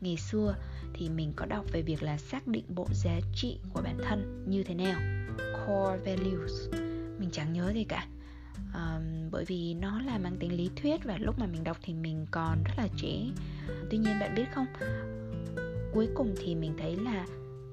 Ngày 0.00 0.16
xưa 0.16 0.54
thì 0.94 1.08
mình 1.08 1.32
có 1.36 1.46
đọc 1.46 1.64
về 1.72 1.82
việc 1.82 2.02
là 2.02 2.18
xác 2.18 2.46
định 2.46 2.64
bộ 2.68 2.86
giá 2.92 3.20
trị 3.34 3.58
của 3.72 3.80
bản 3.84 3.98
thân 4.04 4.44
như 4.48 4.62
thế 4.62 4.74
nào 4.74 5.00
core 5.36 5.98
values. 6.04 6.52
Mình 7.18 7.30
chẳng 7.32 7.52
nhớ 7.52 7.72
gì 7.74 7.84
cả. 7.84 8.06
Um, 8.74 9.30
bởi 9.30 9.44
vì 9.44 9.74
nó 9.74 10.00
là 10.00 10.18
mang 10.18 10.36
tính 10.40 10.56
lý 10.56 10.70
thuyết 10.76 11.04
và 11.04 11.18
lúc 11.18 11.38
mà 11.38 11.46
mình 11.46 11.64
đọc 11.64 11.76
thì 11.82 11.94
mình 11.94 12.26
còn 12.30 12.64
rất 12.64 12.74
là 12.76 12.88
trẻ. 12.96 13.26
Tuy 13.90 13.98
nhiên 13.98 14.20
bạn 14.20 14.34
biết 14.34 14.44
không 14.54 14.66
cuối 15.92 16.08
cùng 16.14 16.34
thì 16.38 16.54
mình 16.54 16.74
thấy 16.78 16.96
là 16.96 17.26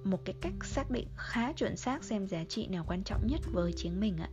một 0.03 0.25
cái 0.25 0.35
cách 0.41 0.53
xác 0.63 0.91
định 0.91 1.07
khá 1.15 1.53
chuẩn 1.53 1.77
xác 1.77 2.03
xem 2.03 2.27
giá 2.27 2.43
trị 2.43 2.67
nào 2.67 2.85
quan 2.87 3.03
trọng 3.03 3.27
nhất 3.27 3.41
với 3.53 3.73
chính 3.75 3.99
mình 3.99 4.17
ạ. 4.17 4.29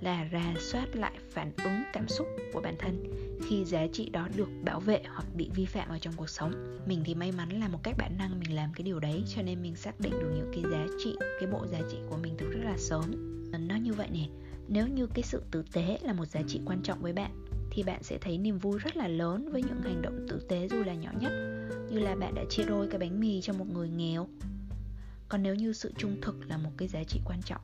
Là 0.00 0.28
rà 0.32 0.54
soát 0.60 0.96
lại 0.96 1.12
phản 1.30 1.52
ứng 1.56 1.82
cảm 1.92 2.08
xúc 2.08 2.26
của 2.52 2.60
bản 2.60 2.74
thân. 2.78 3.04
Khi 3.48 3.64
giá 3.64 3.86
trị 3.92 4.08
đó 4.08 4.28
được 4.36 4.48
bảo 4.64 4.80
vệ 4.80 5.02
hoặc 5.06 5.26
bị 5.36 5.50
vi 5.54 5.64
phạm 5.64 5.88
ở 5.88 5.98
trong 5.98 6.14
cuộc 6.16 6.30
sống 6.30 6.78
mình 6.86 7.02
thì 7.04 7.14
may 7.14 7.32
mắn 7.32 7.60
là 7.60 7.68
một 7.68 7.78
cách 7.82 7.94
bản 7.98 8.18
năng 8.18 8.40
mình 8.40 8.54
làm 8.54 8.72
cái 8.74 8.82
điều 8.82 9.00
đấy 9.00 9.24
cho 9.28 9.42
nên 9.42 9.62
mình 9.62 9.76
xác 9.76 10.00
định 10.00 10.12
được 10.12 10.32
những 10.34 10.50
cái 10.52 10.72
giá 10.72 10.86
trị 11.04 11.16
cái 11.40 11.50
bộ 11.50 11.66
giá 11.66 11.78
trị 11.90 11.98
của 12.10 12.16
mình 12.16 12.34
từ 12.38 12.48
rất 12.50 12.60
là 12.64 12.76
sớm. 12.78 13.28
Nó 13.68 13.76
như 13.76 13.92
vậy 13.92 14.08
nè 14.12 14.28
nếu 14.68 14.88
như 14.88 15.06
cái 15.06 15.22
sự 15.22 15.42
tử 15.50 15.64
tế 15.72 15.98
là 16.02 16.12
một 16.12 16.24
giá 16.24 16.40
trị 16.48 16.60
quan 16.66 16.82
trọng 16.82 17.02
với 17.02 17.12
bạn 17.12 17.30
thì 17.70 17.82
bạn 17.82 18.02
sẽ 18.02 18.18
thấy 18.18 18.38
niềm 18.38 18.58
vui 18.58 18.78
rất 18.78 18.96
là 18.96 19.08
lớn 19.08 19.48
với 19.52 19.62
những 19.62 19.82
hành 19.82 20.02
động 20.02 20.26
tử 20.28 20.40
tế 20.48 20.68
dù 20.68 20.82
là 20.82 20.94
nhỏ 20.94 21.10
nhất. 21.20 21.32
Như 21.90 21.98
là 21.98 22.14
bạn 22.14 22.34
đã 22.34 22.44
chia 22.50 22.62
đôi 22.64 22.88
cái 22.88 22.98
bánh 22.98 23.20
mì 23.20 23.40
cho 23.40 23.52
một 23.52 23.66
người 23.72 23.88
nghèo 23.88 24.28
còn 25.32 25.42
nếu 25.42 25.54
như 25.54 25.72
sự 25.72 25.92
trung 25.98 26.16
thực 26.22 26.46
là 26.48 26.56
một 26.56 26.70
cái 26.76 26.88
giá 26.88 27.04
trị 27.04 27.20
quan 27.24 27.42
trọng, 27.42 27.60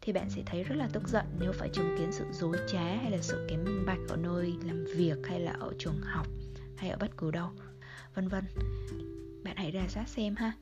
thì 0.00 0.12
bạn 0.12 0.30
sẽ 0.30 0.42
thấy 0.46 0.64
rất 0.64 0.74
là 0.74 0.88
tức 0.92 1.08
giận 1.08 1.26
nếu 1.40 1.52
phải 1.52 1.68
chứng 1.68 1.96
kiến 1.98 2.12
sự 2.12 2.24
dối 2.32 2.56
trá 2.72 2.84
hay 2.84 3.10
là 3.10 3.18
sự 3.20 3.46
kém 3.50 3.64
minh 3.64 3.86
bạch 3.86 3.98
ở 4.08 4.16
nơi 4.16 4.54
làm 4.62 4.84
việc 4.96 5.16
hay 5.24 5.40
là 5.40 5.52
ở 5.60 5.72
trường 5.78 6.00
học 6.02 6.26
hay 6.76 6.90
ở 6.90 6.96
bất 7.00 7.16
cứ 7.16 7.30
đâu. 7.30 7.50
Vân 8.14 8.28
vân, 8.28 8.44
bạn 9.44 9.56
hãy 9.56 9.70
ra 9.70 9.88
soát 9.88 10.08
xem 10.08 10.36
ha. 10.36 10.52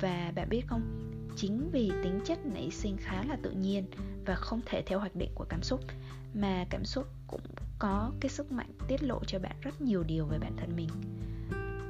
Và 0.00 0.32
bạn 0.34 0.48
biết 0.48 0.62
không, 0.66 0.82
chính 1.36 1.70
vì 1.72 1.90
tính 2.02 2.20
chất 2.24 2.38
nảy 2.46 2.70
sinh 2.70 2.96
khá 3.00 3.24
là 3.28 3.38
tự 3.42 3.50
nhiên 3.50 3.84
và 4.26 4.34
không 4.34 4.60
thể 4.66 4.82
theo 4.82 4.98
hoạch 4.98 5.16
định 5.16 5.30
của 5.34 5.46
cảm 5.48 5.62
xúc, 5.62 5.80
mà 6.34 6.64
cảm 6.70 6.84
xúc 6.84 7.06
cũng 7.26 7.42
có 7.78 8.12
cái 8.20 8.30
sức 8.30 8.52
mạnh 8.52 8.70
tiết 8.88 9.02
lộ 9.02 9.24
cho 9.24 9.38
bạn 9.38 9.56
rất 9.60 9.80
nhiều 9.80 10.02
điều 10.02 10.26
về 10.26 10.38
bản 10.38 10.56
thân 10.56 10.76
mình. 10.76 10.88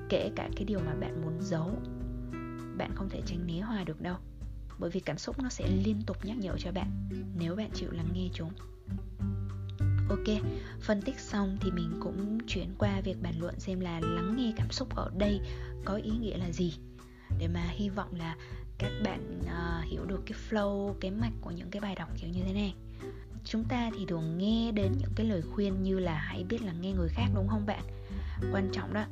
Kể 0.09 0.31
cả 0.37 0.49
cái 0.57 0.64
điều 0.64 0.81
mà 0.81 0.95
bạn 0.95 1.23
muốn 1.23 1.38
giấu 1.40 1.77
bạn 2.81 2.90
không 2.95 3.09
thể 3.09 3.23
tránh 3.27 3.47
né 3.47 3.61
hoài 3.61 3.85
được 3.85 4.01
đâu. 4.01 4.16
Bởi 4.79 4.90
vì 4.90 5.01
cảm 5.01 5.19
xúc 5.19 5.38
nó 5.43 5.49
sẽ 5.49 5.69
liên 5.85 6.03
tục 6.07 6.25
nhắc 6.25 6.37
nhở 6.38 6.57
cho 6.59 6.73
bạn 6.73 7.09
nếu 7.38 7.57
bạn 7.57 7.71
chịu 7.75 7.90
lắng 7.93 8.09
nghe 8.14 8.29
chúng. 8.35 8.51
Ok 10.09 10.43
phân 10.81 11.03
tích 11.03 11.19
xong 11.21 11.59
thì 11.61 11.71
mình 11.71 12.01
cũng 12.01 12.38
chuyển 12.47 12.75
qua 12.79 13.01
việc 13.01 13.23
bàn 13.23 13.35
luận 13.40 13.61
xem 13.61 13.81
là 13.81 14.01
lắng 14.01 14.37
nghe 14.37 14.53
cảm 14.57 14.71
xúc 14.71 14.97
ở 14.97 15.11
đây 15.19 15.40
có 15.85 15.95
ý 15.95 16.11
nghĩa 16.11 16.37
là 16.37 16.51
gì. 16.51 16.75
Để 17.38 17.49
mà 17.49 17.61
hy 17.61 17.88
vọng 17.88 18.14
là 18.19 18.37
các 18.79 18.93
bạn 19.05 19.40
uh, 19.40 19.90
hiểu 19.90 20.05
được 20.05 20.23
cái 20.27 20.38
flow 20.51 20.95
cái 21.01 21.11
mạch 21.11 21.33
của 21.40 21.51
những 21.51 21.71
cái 21.71 21.81
bài 21.81 21.95
đọc 21.95 22.09
kiểu 22.21 22.31
như 22.31 22.43
thế 22.47 22.53
này. 22.53 22.75
Chúng 23.45 23.64
ta 23.64 23.90
thì 23.99 24.07
thường 24.09 24.38
nghe 24.38 24.73
đến 24.73 24.93
những 24.99 25.12
cái 25.16 25.27
lời 25.27 25.43
khuyên 25.43 25.83
như 25.83 25.99
là 25.99 26.14
hãy 26.14 26.45
biết 26.45 26.62
lắng 26.62 26.81
nghe 26.81 26.93
người 26.93 27.09
khác 27.09 27.27
đúng 27.35 27.49
không 27.49 27.66
bạn? 27.66 27.83
Quan 28.53 28.69
trọng 28.73 28.95
đó 28.95 29.05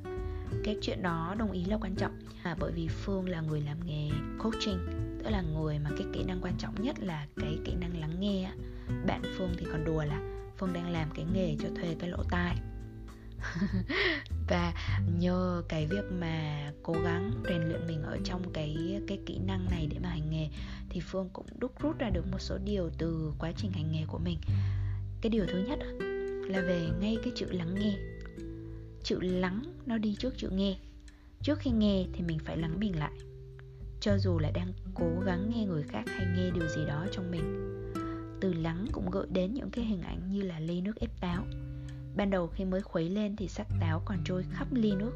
cái 0.65 0.77
chuyện 0.83 1.03
đó 1.03 1.35
đồng 1.39 1.53
ý 1.53 1.65
là 1.65 1.79
quan 1.81 1.95
trọng 1.95 2.19
à, 2.43 2.57
bởi 2.61 2.73
vì 2.73 2.89
phương 2.89 3.29
là 3.29 3.41
người 3.41 3.61
làm 3.61 3.87
nghề 3.87 4.11
coaching 4.39 4.79
tức 5.19 5.31
là 5.31 5.43
người 5.43 5.79
mà 5.79 5.91
cái 5.99 6.07
kỹ 6.13 6.25
năng 6.25 6.41
quan 6.43 6.55
trọng 6.59 6.83
nhất 6.83 6.97
là 7.01 7.27
cái 7.37 7.59
kỹ 7.65 7.75
năng 7.81 8.01
lắng 8.01 8.21
nghe 8.21 8.51
bạn 9.07 9.23
phương 9.39 9.55
thì 9.59 9.67
còn 9.73 9.85
đùa 9.85 10.05
là 10.05 10.21
phương 10.59 10.73
đang 10.73 10.91
làm 10.91 11.09
cái 11.15 11.25
nghề 11.35 11.57
cho 11.63 11.69
thuê 11.77 11.97
cái 11.99 12.11
lỗ 12.11 12.23
tai. 12.31 12.57
Và 14.49 14.73
nhờ 15.19 15.63
cái 15.69 15.87
việc 15.87 16.13
mà 16.21 16.71
cố 16.83 16.93
gắng 17.05 17.31
rèn 17.49 17.63
luyện 17.63 17.87
mình 17.87 18.03
ở 18.03 18.19
trong 18.25 18.53
cái 18.53 19.01
cái 19.09 19.19
kỹ 19.27 19.39
năng 19.47 19.67
này 19.71 19.87
để 19.91 19.99
mà 20.03 20.09
hành 20.09 20.31
nghề 20.31 20.49
thì 20.89 21.01
phương 21.01 21.31
cũng 21.33 21.47
đúc 21.59 21.73
rút 21.81 21.99
ra 21.99 22.11
được 22.11 22.27
một 22.33 22.39
số 22.41 22.59
điều 22.65 22.91
từ 22.99 23.33
quá 23.39 23.53
trình 23.57 23.73
hành 23.73 23.93
nghề 23.93 24.05
của 24.07 24.19
mình. 24.19 24.39
Cái 25.21 25.31
điều 25.31 25.47
thứ 25.47 25.65
nhất 25.69 25.79
là 26.49 26.61
về 26.61 26.89
ngay 27.01 27.19
cái 27.23 27.33
chữ 27.37 27.47
lắng 27.51 27.75
nghe 27.75 27.97
chữ 29.09 29.21
lắng 29.21 29.63
nó 29.87 29.99
đi 29.99 30.17
trước 30.19 30.35
chữ 30.37 30.49
nghe. 30.51 30.77
Trước 31.43 31.59
khi 31.59 31.71
nghe 31.71 32.07
thì 32.13 32.25
mình 32.25 32.39
phải 32.39 32.57
lắng 32.57 32.81
mình 32.81 32.99
lại. 32.99 33.13
Cho 34.01 34.19
dù 34.19 34.39
là 34.39 34.51
đang 34.51 34.73
cố 34.95 35.07
gắng 35.27 35.51
nghe 35.51 35.65
người 35.65 35.83
khác 35.83 36.03
hay 36.07 36.27
nghe 36.37 36.51
điều 36.51 36.69
gì 36.69 36.87
đó 36.87 37.07
trong 37.13 37.31
mình, 37.31 37.73
từ 38.41 38.53
lắng 38.53 38.87
cũng 38.93 39.11
gợi 39.11 39.27
đến 39.33 39.55
những 39.55 39.71
cái 39.71 39.85
hình 39.85 40.03
ảnh 40.03 40.31
như 40.31 40.43
là 40.43 40.61
ly 40.61 40.81
nước 40.81 40.97
ép 41.01 41.21
táo. 41.21 41.45
Ban 42.17 42.31
đầu 42.31 42.47
khi 42.47 42.65
mới 42.65 42.81
khuấy 42.81 43.09
lên 43.09 43.37
thì 43.37 43.49
sắc 43.49 43.67
táo 43.81 44.03
còn 44.05 44.19
trôi 44.25 44.45
khắp 44.53 44.73
ly 44.73 44.93
nước, 44.93 45.13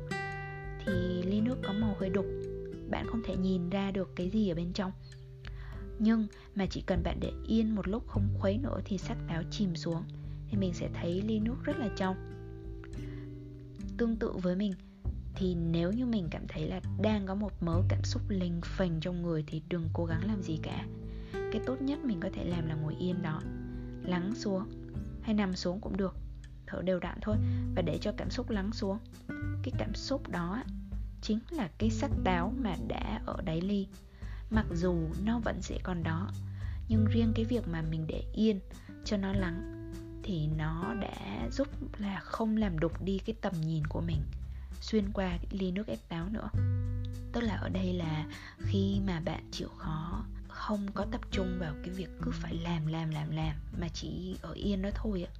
thì 0.86 1.22
ly 1.22 1.40
nước 1.40 1.56
có 1.62 1.72
màu 1.72 1.96
hơi 2.00 2.10
đục. 2.10 2.26
Bạn 2.90 3.06
không 3.06 3.22
thể 3.24 3.36
nhìn 3.36 3.70
ra 3.70 3.90
được 3.90 4.16
cái 4.16 4.30
gì 4.30 4.48
ở 4.48 4.54
bên 4.54 4.72
trong. 4.72 4.92
Nhưng 5.98 6.26
mà 6.54 6.66
chỉ 6.70 6.82
cần 6.86 7.02
bạn 7.02 7.18
để 7.20 7.32
yên 7.46 7.74
một 7.74 7.88
lúc 7.88 8.08
không 8.08 8.28
khuấy 8.38 8.58
nữa 8.58 8.80
thì 8.84 8.98
sắc 8.98 9.18
táo 9.28 9.42
chìm 9.50 9.76
xuống, 9.76 10.02
thì 10.50 10.56
mình 10.56 10.72
sẽ 10.72 10.88
thấy 10.94 11.22
ly 11.22 11.38
nước 11.38 11.56
rất 11.64 11.78
là 11.78 11.88
trong 11.96 12.16
tương 14.02 14.16
tự 14.16 14.32
với 14.32 14.56
mình, 14.56 14.72
thì 15.34 15.54
nếu 15.54 15.92
như 15.92 16.06
mình 16.06 16.28
cảm 16.30 16.42
thấy 16.48 16.68
là 16.68 16.80
đang 17.02 17.26
có 17.26 17.34
một 17.34 17.52
mớ 17.62 17.82
cảm 17.88 18.04
xúc 18.04 18.22
lình 18.28 18.60
phình 18.64 19.00
trong 19.00 19.22
người 19.22 19.44
thì 19.46 19.62
đừng 19.68 19.88
cố 19.92 20.04
gắng 20.04 20.26
làm 20.26 20.42
gì 20.42 20.58
cả. 20.62 20.86
Cái 21.32 21.60
tốt 21.66 21.76
nhất 21.82 22.04
mình 22.04 22.20
có 22.20 22.28
thể 22.34 22.44
làm 22.44 22.66
là 22.66 22.74
ngồi 22.74 22.94
yên 23.00 23.22
đó, 23.22 23.40
lắng 24.02 24.32
xuống 24.34 24.64
hay 25.22 25.34
nằm 25.34 25.56
xuống 25.56 25.80
cũng 25.80 25.96
được, 25.96 26.16
thở 26.66 26.82
đều 26.82 26.98
đặn 26.98 27.18
thôi 27.22 27.36
và 27.76 27.82
để 27.82 27.98
cho 28.00 28.12
cảm 28.16 28.30
xúc 28.30 28.50
lắng 28.50 28.72
xuống. 28.72 28.98
Cái 29.62 29.72
cảm 29.78 29.94
xúc 29.94 30.28
đó 30.28 30.62
chính 31.20 31.38
là 31.50 31.70
cái 31.78 31.90
sắc 31.90 32.10
táo 32.24 32.52
mà 32.58 32.76
đã 32.88 33.22
ở 33.26 33.42
đáy 33.44 33.60
ly. 33.60 33.86
Mặc 34.50 34.66
dù 34.74 34.94
nó 35.24 35.38
vẫn 35.38 35.62
sẽ 35.62 35.78
còn 35.82 36.02
đó, 36.02 36.30
nhưng 36.88 37.04
riêng 37.04 37.32
cái 37.34 37.44
việc 37.44 37.68
mà 37.68 37.82
mình 37.82 38.06
để 38.06 38.22
yên 38.34 38.60
cho 39.04 39.16
nó 39.16 39.32
lắng 39.32 39.71
thì 40.22 40.46
nó 40.46 40.94
đã 41.00 41.48
giúp 41.52 41.68
là 41.98 42.20
không 42.20 42.56
làm 42.56 42.78
đục 42.78 43.02
đi 43.02 43.18
cái 43.18 43.36
tầm 43.40 43.52
nhìn 43.60 43.86
của 43.86 44.00
mình 44.00 44.22
xuyên 44.80 45.12
qua 45.12 45.28
cái 45.28 45.60
ly 45.60 45.70
nước 45.70 45.86
ép 45.86 45.98
táo 46.08 46.28
nữa 46.28 46.48
tức 47.32 47.40
là 47.40 47.56
ở 47.56 47.68
đây 47.68 47.92
là 47.92 48.26
khi 48.58 49.00
mà 49.06 49.20
bạn 49.20 49.44
chịu 49.50 49.68
khó, 49.78 50.24
không 50.48 50.86
có 50.94 51.06
tập 51.10 51.20
trung 51.30 51.56
vào 51.60 51.74
cái 51.84 51.90
việc 51.94 52.08
cứ 52.22 52.30
phải 52.30 52.54
làm 52.54 52.86
làm 52.86 53.10
làm 53.10 53.30
làm 53.30 53.56
mà 53.80 53.88
chỉ 53.94 54.36
ở 54.42 54.52
yên 54.52 54.82
đó 54.82 54.90
thôi 54.94 55.26
ạ, 55.28 55.32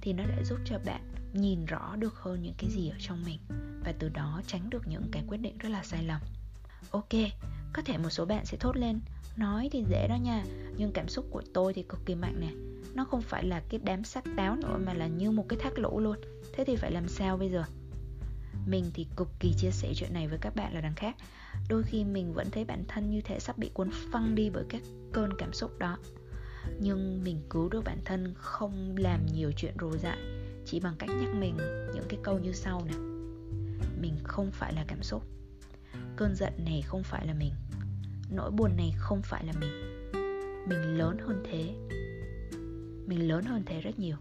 thì 0.00 0.12
nó 0.12 0.24
đã 0.24 0.42
giúp 0.44 0.58
cho 0.64 0.78
bạn 0.84 1.14
nhìn 1.32 1.66
rõ 1.66 1.96
được 1.96 2.14
hơn 2.16 2.42
những 2.42 2.54
cái 2.58 2.70
gì 2.70 2.88
ở 2.88 2.96
trong 3.00 3.24
mình 3.24 3.38
và 3.84 3.92
từ 3.98 4.08
đó 4.08 4.40
tránh 4.46 4.70
được 4.70 4.88
những 4.88 5.08
cái 5.12 5.24
quyết 5.28 5.38
định 5.38 5.58
rất 5.58 5.68
là 5.68 5.82
sai 5.82 6.04
lầm 6.04 6.20
ok, 6.90 7.12
có 7.72 7.82
thể 7.82 7.98
một 7.98 8.10
số 8.10 8.24
bạn 8.24 8.46
sẽ 8.46 8.56
thốt 8.56 8.76
lên, 8.76 9.00
nói 9.36 9.68
thì 9.72 9.84
dễ 9.90 10.08
đó 10.08 10.16
nha, 10.16 10.44
nhưng 10.76 10.92
cảm 10.92 11.08
xúc 11.08 11.26
của 11.30 11.42
tôi 11.54 11.74
thì 11.74 11.82
cực 11.82 12.00
kỳ 12.06 12.14
mạnh 12.14 12.40
này 12.40 12.71
nó 12.94 13.04
không 13.04 13.22
phải 13.22 13.44
là 13.44 13.62
cái 13.68 13.80
đám 13.84 14.04
sắc 14.04 14.24
táo 14.36 14.56
nữa 14.56 14.78
mà 14.86 14.94
là 14.94 15.06
như 15.06 15.30
một 15.30 15.44
cái 15.48 15.58
thác 15.62 15.78
lũ 15.78 16.00
luôn. 16.00 16.16
Thế 16.52 16.64
thì 16.64 16.76
phải 16.76 16.92
làm 16.92 17.08
sao 17.08 17.36
bây 17.36 17.50
giờ? 17.50 17.64
Mình 18.66 18.90
thì 18.94 19.06
cực 19.16 19.28
kỳ 19.40 19.52
chia 19.52 19.70
sẻ 19.70 19.92
chuyện 19.94 20.14
này 20.14 20.28
với 20.28 20.38
các 20.38 20.56
bạn 20.56 20.74
là 20.74 20.80
đằng 20.80 20.94
khác. 20.94 21.16
Đôi 21.68 21.82
khi 21.82 22.04
mình 22.04 22.32
vẫn 22.32 22.50
thấy 22.50 22.64
bản 22.64 22.84
thân 22.88 23.10
như 23.10 23.20
thể 23.20 23.38
sắp 23.40 23.58
bị 23.58 23.70
cuốn 23.74 23.90
phăng 24.12 24.34
đi 24.34 24.50
bởi 24.50 24.64
các 24.68 24.82
cơn 25.12 25.30
cảm 25.38 25.52
xúc 25.52 25.78
đó. 25.78 25.98
Nhưng 26.80 27.24
mình 27.24 27.42
cứu 27.50 27.68
được 27.68 27.84
bản 27.84 27.98
thân 28.04 28.34
không 28.36 28.96
làm 28.96 29.26
nhiều 29.26 29.52
chuyện 29.56 29.74
rồ 29.80 29.96
dại, 29.96 30.18
chỉ 30.66 30.80
bằng 30.80 30.94
cách 30.98 31.10
nhắc 31.10 31.34
mình 31.34 31.56
những 31.94 32.04
cái 32.08 32.18
câu 32.22 32.38
như 32.38 32.52
sau 32.52 32.82
nè. 32.86 32.94
Mình 34.00 34.14
không 34.24 34.50
phải 34.52 34.72
là 34.72 34.84
cảm 34.88 35.02
xúc. 35.02 35.22
Cơn 36.16 36.34
giận 36.34 36.52
này 36.64 36.82
không 36.86 37.02
phải 37.02 37.26
là 37.26 37.34
mình. 37.34 37.52
Nỗi 38.30 38.50
buồn 38.50 38.76
này 38.76 38.94
không 38.98 39.22
phải 39.22 39.44
là 39.44 39.52
mình. 39.60 39.70
Mình 40.68 40.98
lớn 40.98 41.18
hơn 41.18 41.42
thế 41.50 41.74
mình 43.12 43.28
lớn 43.28 43.44
hơn 43.44 43.62
thế 43.66 43.80
rất 43.80 43.98
nhiều. 43.98 44.16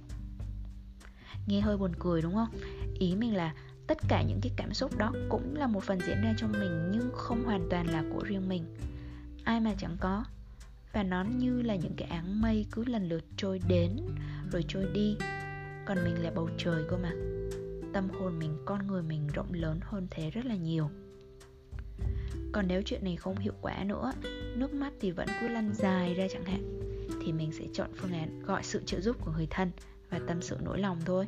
Nghe 1.48 1.62
hơi 1.62 1.78
buồn 1.78 1.92
cười 2.00 2.22
đúng 2.22 2.34
không? 2.34 2.50
Ý 3.00 3.16
mình 3.16 3.36
là 3.36 3.54
tất 3.88 3.98
cả 4.08 4.24
những 4.24 4.40
cái 4.42 4.52
cảm 4.56 4.74
xúc 4.74 4.98
đó 4.98 5.14
cũng 5.30 5.56
là 5.56 5.68
một 5.68 5.84
phần 5.84 6.00
diễn 6.08 6.22
ra 6.22 6.34
trong 6.38 6.52
mình 6.52 6.92
nhưng 6.92 7.10
không 7.14 7.44
hoàn 7.44 7.68
toàn 7.70 7.88
là 7.88 8.04
của 8.14 8.24
riêng 8.24 8.50
mình. 8.50 8.64
Ai 9.44 9.60
mà 9.60 9.74
chẳng 9.78 9.98
có. 10.00 10.26
Và 10.94 11.04
nó 11.04 11.24
như 11.24 11.62
là 11.62 11.76
những 11.76 11.94
cái 11.98 12.08
áng 12.08 12.42
mây 12.42 12.66
cứ 12.72 12.86
lần 12.86 13.10
lượt 13.10 13.24
trôi 13.38 13.60
đến 13.68 13.98
rồi 14.52 14.66
trôi 14.68 14.86
đi. 14.94 15.18
Còn 15.86 16.04
mình 16.04 16.24
là 16.24 16.32
bầu 16.36 16.50
trời 16.58 16.84
cơ 16.90 16.98
mà. 16.98 17.12
Tâm 17.94 18.10
hồn 18.10 18.40
mình, 18.40 18.58
con 18.66 18.88
người 18.88 19.04
mình 19.04 19.28
rộng 19.28 19.54
lớn 19.54 19.80
hơn 19.82 20.08
thế 20.12 20.30
rất 20.30 20.46
là 20.46 20.56
nhiều. 20.56 20.90
Còn 22.52 22.68
nếu 22.68 22.82
chuyện 22.86 23.04
này 23.04 23.16
không 23.16 23.38
hiệu 23.38 23.54
quả 23.62 23.84
nữa, 23.84 24.12
nước 24.56 24.74
mắt 24.74 24.94
thì 25.02 25.12
vẫn 25.12 25.28
cứ 25.42 25.48
lăn 25.48 25.74
dài 25.74 26.14
ra 26.14 26.28
chẳng 26.34 26.46
hạn 26.46 26.81
thì 27.26 27.32
mình 27.34 27.52
sẽ 27.52 27.66
chọn 27.74 27.90
phương 27.96 28.14
án 28.14 28.44
gọi 28.44 28.64
sự 28.64 28.82
trợ 28.86 29.02
giúp 29.02 29.18
của 29.26 29.32
người 29.32 29.48
thân 29.50 29.72
và 30.10 30.20
tâm 30.28 30.42
sự 30.42 30.58
nỗi 30.64 30.80
lòng 30.80 31.00
thôi. 31.06 31.28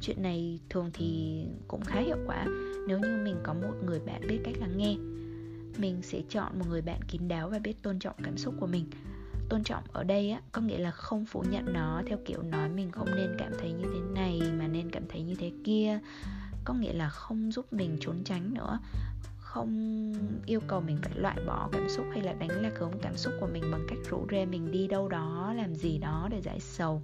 Chuyện 0.00 0.22
này 0.22 0.60
thường 0.70 0.90
thì 0.94 1.40
cũng 1.68 1.84
khá 1.84 2.00
hiệu 2.00 2.18
quả 2.26 2.46
nếu 2.88 2.98
như 2.98 3.20
mình 3.24 3.36
có 3.42 3.54
một 3.54 3.74
người 3.84 4.00
bạn 4.00 4.20
biết 4.28 4.38
cách 4.44 4.54
lắng 4.58 4.76
nghe. 4.76 4.96
Mình 5.78 6.02
sẽ 6.02 6.22
chọn 6.28 6.58
một 6.58 6.64
người 6.68 6.82
bạn 6.82 7.00
kín 7.08 7.28
đáo 7.28 7.48
và 7.48 7.58
biết 7.58 7.82
tôn 7.82 7.98
trọng 7.98 8.16
cảm 8.22 8.36
xúc 8.36 8.54
của 8.60 8.66
mình. 8.66 8.86
Tôn 9.48 9.64
trọng 9.64 9.84
ở 9.92 10.04
đây 10.04 10.30
á, 10.30 10.40
có 10.52 10.62
nghĩa 10.62 10.78
là 10.78 10.90
không 10.90 11.24
phủ 11.24 11.44
nhận 11.50 11.72
nó 11.72 12.02
theo 12.06 12.18
kiểu 12.24 12.42
nói 12.42 12.68
mình 12.68 12.90
không 12.90 13.08
nên 13.16 13.36
cảm 13.38 13.52
thấy 13.58 13.72
như 13.72 13.84
thế 13.94 14.00
này 14.14 14.40
mà 14.58 14.66
nên 14.68 14.90
cảm 14.90 15.02
thấy 15.08 15.22
như 15.22 15.34
thế 15.34 15.52
kia. 15.64 15.98
Có 16.64 16.74
nghĩa 16.74 16.92
là 16.92 17.08
không 17.08 17.52
giúp 17.52 17.72
mình 17.72 17.96
trốn 18.00 18.24
tránh 18.24 18.54
nữa 18.54 18.78
không 19.54 20.12
yêu 20.46 20.60
cầu 20.66 20.80
mình 20.80 20.98
phải 21.02 21.12
loại 21.18 21.36
bỏ 21.46 21.68
cảm 21.72 21.88
xúc 21.88 22.06
hay 22.12 22.22
là 22.22 22.32
đánh 22.32 22.62
lạc 22.62 22.78
hướng 22.78 22.92
cảm 23.02 23.16
xúc 23.16 23.34
của 23.40 23.48
mình 23.52 23.62
bằng 23.72 23.86
cách 23.88 23.98
rủ 24.10 24.26
rê 24.30 24.46
mình 24.46 24.70
đi 24.70 24.88
đâu 24.88 25.08
đó, 25.08 25.54
làm 25.56 25.74
gì 25.74 25.98
đó 25.98 26.28
để 26.30 26.40
giải 26.40 26.60
sầu, 26.60 27.02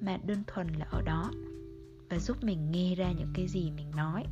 mà 0.00 0.18
đơn 0.24 0.42
thuần 0.46 0.66
là 0.78 0.86
ở 0.90 1.02
đó 1.02 1.30
và 2.10 2.18
giúp 2.18 2.44
mình 2.44 2.70
nghe 2.70 2.94
ra 2.94 3.12
những 3.12 3.32
cái 3.34 3.46
gì 3.48 3.70
mình 3.70 3.90
nói. 3.96 4.24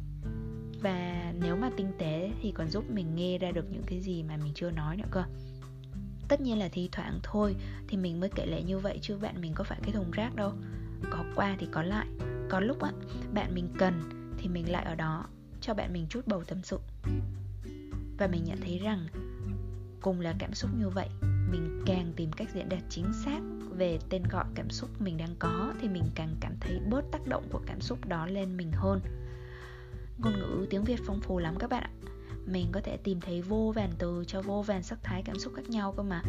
Và 0.83 1.33
nếu 1.41 1.57
mà 1.57 1.71
tinh 1.77 1.93
tế 1.99 2.31
thì 2.43 2.53
còn 2.53 2.71
giúp 2.71 2.85
mình 2.91 3.15
nghe 3.15 3.39
ra 3.39 3.51
được 3.51 3.71
những 3.71 3.85
cái 3.87 4.01
gì 4.01 4.23
mà 4.23 4.37
mình 4.37 4.53
chưa 4.55 4.71
nói 4.71 4.97
nữa 4.97 5.09
cơ. 5.11 5.23
Tất 6.29 6.41
nhiên 6.41 6.59
là 6.59 6.69
thi 6.73 6.89
thoảng 6.93 7.19
thôi 7.23 7.57
thì 7.89 7.97
mình 7.97 8.21
mới 8.21 8.31
kể 8.35 8.47
lệ 8.47 8.63
như 8.63 8.79
vậy 8.79 8.99
chứ 9.03 9.19
bạn 9.19 9.41
mình 9.41 9.53
có 9.55 9.65
phải 9.65 9.79
cái 9.83 9.93
thùng 9.93 10.11
rác 10.11 10.37
đâu. 10.37 10.53
Có 11.11 11.25
qua 11.35 11.57
thì 11.59 11.67
có 11.73 11.83
lại, 11.83 12.07
có 12.51 12.61
lúc 12.61 12.81
á, 12.81 12.93
bạn 13.35 13.55
mình 13.55 13.69
cần 13.79 13.95
thì 14.39 14.49
mình 14.49 14.73
lại 14.73 14.85
ở 14.85 14.95
đó, 14.95 15.27
cho 15.61 15.75
bạn 15.75 15.93
mình 15.93 16.07
chút 16.11 16.27
bầu 16.27 16.45
tâm 16.45 16.59
sự 16.63 16.79
và 18.23 18.29
mình 18.29 18.45
nhận 18.45 18.59
thấy 18.61 18.79
rằng 18.79 19.07
cùng 20.01 20.21
là 20.21 20.35
cảm 20.39 20.55
xúc 20.55 20.71
như 20.79 20.89
vậy, 20.89 21.09
mình 21.51 21.83
càng 21.87 22.13
tìm 22.17 22.33
cách 22.33 22.49
diễn 22.55 22.69
đạt 22.69 22.83
chính 22.89 23.13
xác 23.25 23.41
về 23.71 23.99
tên 24.11 24.23
gọi 24.31 24.45
cảm 24.55 24.71
xúc 24.71 24.91
mình 24.99 25.17
đang 25.17 25.37
có 25.39 25.75
thì 25.81 25.89
mình 25.89 26.05
càng 26.15 26.37
cảm 26.41 26.53
thấy 26.61 26.81
bớt 26.91 27.05
tác 27.13 27.27
động 27.27 27.45
của 27.51 27.61
cảm 27.67 27.81
xúc 27.81 28.09
đó 28.09 28.27
lên 28.27 28.57
mình 28.57 28.73
hơn. 28.73 29.01
Ngôn 30.19 30.33
ngữ 30.33 30.67
tiếng 30.71 30.85
việt 30.85 31.01
phong 31.07 31.21
phú 31.21 31.39
lắm 31.39 31.55
các 31.59 31.71
bạn 31.71 31.83
ạ. 31.83 31.91
Mình 32.47 32.67
có 32.73 32.81
thể 32.81 32.97
tìm 32.97 33.21
thấy 33.21 33.43
vô 33.43 33.73
vàn 33.77 33.91
từ 33.99 34.25
cho 34.27 34.43
vô 34.43 34.63
vàn 34.63 34.83
sắc 34.83 34.99
thái 35.03 35.23
cảm 35.23 35.39
xúc 35.39 35.53
khác 35.57 35.71
nhau 35.71 35.95
cơ 35.97 36.03
mà. 36.03 36.23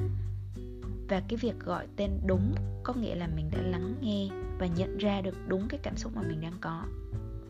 Và 1.09 1.21
cái 1.27 1.37
việc 1.41 1.59
gọi 1.59 1.87
tên 1.95 2.11
đúng 2.25 2.55
có 2.83 2.93
nghĩa 2.93 3.15
là 3.15 3.27
mình 3.35 3.49
đã 3.51 3.61
lắng 3.61 3.95
nghe 4.01 4.29
và 4.59 4.67
nhận 4.67 4.97
ra 4.97 5.21
được 5.21 5.35
đúng 5.47 5.67
cái 5.67 5.79
cảm 5.83 5.97
xúc 5.97 6.11
mà 6.15 6.21
mình 6.21 6.41
đang 6.41 6.57
có 6.61 6.83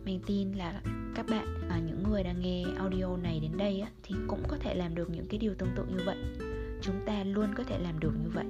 mình 0.06 0.20
tin 0.26 0.52
là 0.52 0.82
các 1.16 1.26
bạn 1.30 1.70
à, 1.70 1.80
những 1.80 2.04
người 2.04 2.24
đang 2.24 2.42
nghe 2.42 2.64
audio 2.78 3.18
này 3.18 3.40
đến 3.40 3.52
đây 3.58 3.80
á, 3.80 3.90
thì 4.04 4.16
cũng 4.28 4.44
có 4.48 4.58
thể 4.58 4.76
làm 4.76 4.96
được 4.96 5.10
những 5.10 5.26
cái 5.30 5.40
điều 5.40 5.56
tương 5.56 5.76
tự 5.76 5.86
như 5.86 6.04
vậy. 6.06 6.18
Chúng 6.82 6.96
ta 7.06 7.24
luôn 7.24 7.54
có 7.56 7.64
thể 7.64 7.80
làm 7.80 8.00
được 8.00 8.14
như 8.24 8.30
vậy 8.30 8.46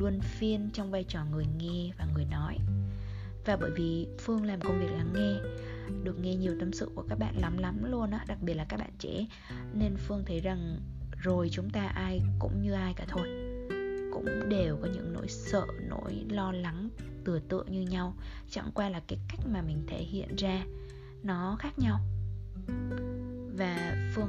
luôn 0.00 0.20
phiên 0.20 0.70
trong 0.72 0.90
vai 0.90 1.04
trò 1.04 1.24
người 1.32 1.46
nghe 1.58 1.90
và 1.98 2.06
người 2.14 2.24
nói. 2.30 2.56
Và 3.44 3.56
bởi 3.60 3.70
vì 3.76 4.06
phương 4.18 4.44
làm 4.44 4.60
công 4.60 4.80
việc 4.80 4.92
lắng 4.96 5.12
nghe 5.14 5.50
được 6.04 6.18
nghe 6.18 6.34
nhiều 6.34 6.56
tâm 6.60 6.72
sự 6.72 6.90
của 6.94 7.04
các 7.08 7.18
bạn 7.18 7.34
lắm 7.40 7.58
lắm 7.58 7.84
luôn 7.84 8.10
á 8.10 8.24
đặc 8.28 8.38
biệt 8.42 8.54
là 8.54 8.64
các 8.68 8.80
bạn 8.80 8.90
trẻ 8.98 9.26
nên 9.74 9.96
phương 9.96 10.22
thấy 10.26 10.40
rằng 10.40 10.80
rồi 11.22 11.48
chúng 11.52 11.70
ta 11.70 11.86
ai 11.86 12.20
cũng 12.38 12.62
như 12.62 12.72
ai 12.72 12.94
cả 12.96 13.04
thôi 13.08 13.28
cũng 14.12 14.48
đều 14.48 14.76
có 14.82 14.88
những 14.94 15.12
nỗi 15.12 15.28
sợ 15.28 15.66
nỗi 15.88 16.24
lo 16.28 16.52
lắng 16.52 16.88
tựa 17.28 17.38
tựa 17.48 17.64
như 17.64 17.82
nhau, 17.82 18.14
chẳng 18.50 18.70
qua 18.74 18.88
là 18.88 19.00
cái 19.08 19.18
cách 19.28 19.40
mà 19.46 19.62
mình 19.62 19.84
thể 19.86 19.98
hiện 19.98 20.36
ra 20.36 20.64
nó 21.22 21.56
khác 21.58 21.78
nhau. 21.78 22.00
Và 23.56 23.96
phương 24.14 24.28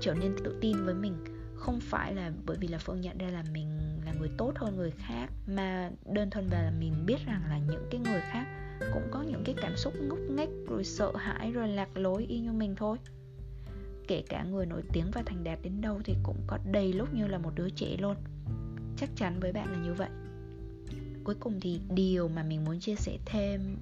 trở 0.00 0.14
nên 0.14 0.36
tự 0.44 0.58
tin 0.60 0.84
với 0.84 0.94
mình, 0.94 1.24
không 1.54 1.80
phải 1.80 2.14
là 2.14 2.32
bởi 2.46 2.56
vì 2.60 2.68
là 2.68 2.78
phương 2.78 3.00
nhận 3.00 3.18
ra 3.18 3.28
là 3.28 3.44
mình 3.52 4.00
là 4.04 4.12
người 4.12 4.30
tốt 4.38 4.52
hơn 4.56 4.76
người 4.76 4.90
khác, 4.90 5.26
mà 5.46 5.90
đơn 6.12 6.30
thuần 6.30 6.46
là 6.46 6.72
mình 6.80 7.06
biết 7.06 7.26
rằng 7.26 7.42
là 7.48 7.58
những 7.58 7.88
cái 7.90 8.00
người 8.00 8.20
khác 8.20 8.46
cũng 8.94 9.08
có 9.10 9.22
những 9.22 9.42
cái 9.44 9.54
cảm 9.62 9.76
xúc 9.76 9.94
ngốc 10.00 10.18
nghếch, 10.30 10.50
rồi 10.68 10.84
sợ 10.84 11.12
hãi, 11.16 11.52
rồi 11.52 11.68
lạc 11.68 11.96
lối 11.96 12.24
y 12.28 12.38
như 12.38 12.52
mình 12.52 12.74
thôi. 12.76 12.98
Kể 14.08 14.22
cả 14.28 14.44
người 14.44 14.66
nổi 14.66 14.82
tiếng 14.92 15.10
và 15.12 15.22
thành 15.26 15.44
đạt 15.44 15.58
đến 15.62 15.80
đâu 15.80 16.00
thì 16.04 16.16
cũng 16.22 16.38
có 16.46 16.58
đầy 16.72 16.92
lúc 16.92 17.14
như 17.14 17.26
là 17.26 17.38
một 17.38 17.50
đứa 17.54 17.70
trẻ 17.70 17.96
luôn. 17.98 18.16
Chắc 18.96 19.10
chắn 19.16 19.40
với 19.40 19.52
bạn 19.52 19.72
là 19.72 19.78
như 19.78 19.94
vậy 19.94 20.08
cuối 21.26 21.34
cùng 21.40 21.60
thì 21.60 21.80
điều 21.94 22.28
mà 22.28 22.42
mình 22.42 22.64
muốn 22.64 22.80
chia 22.80 22.94
sẻ 22.94 23.18
thêm 23.24 23.76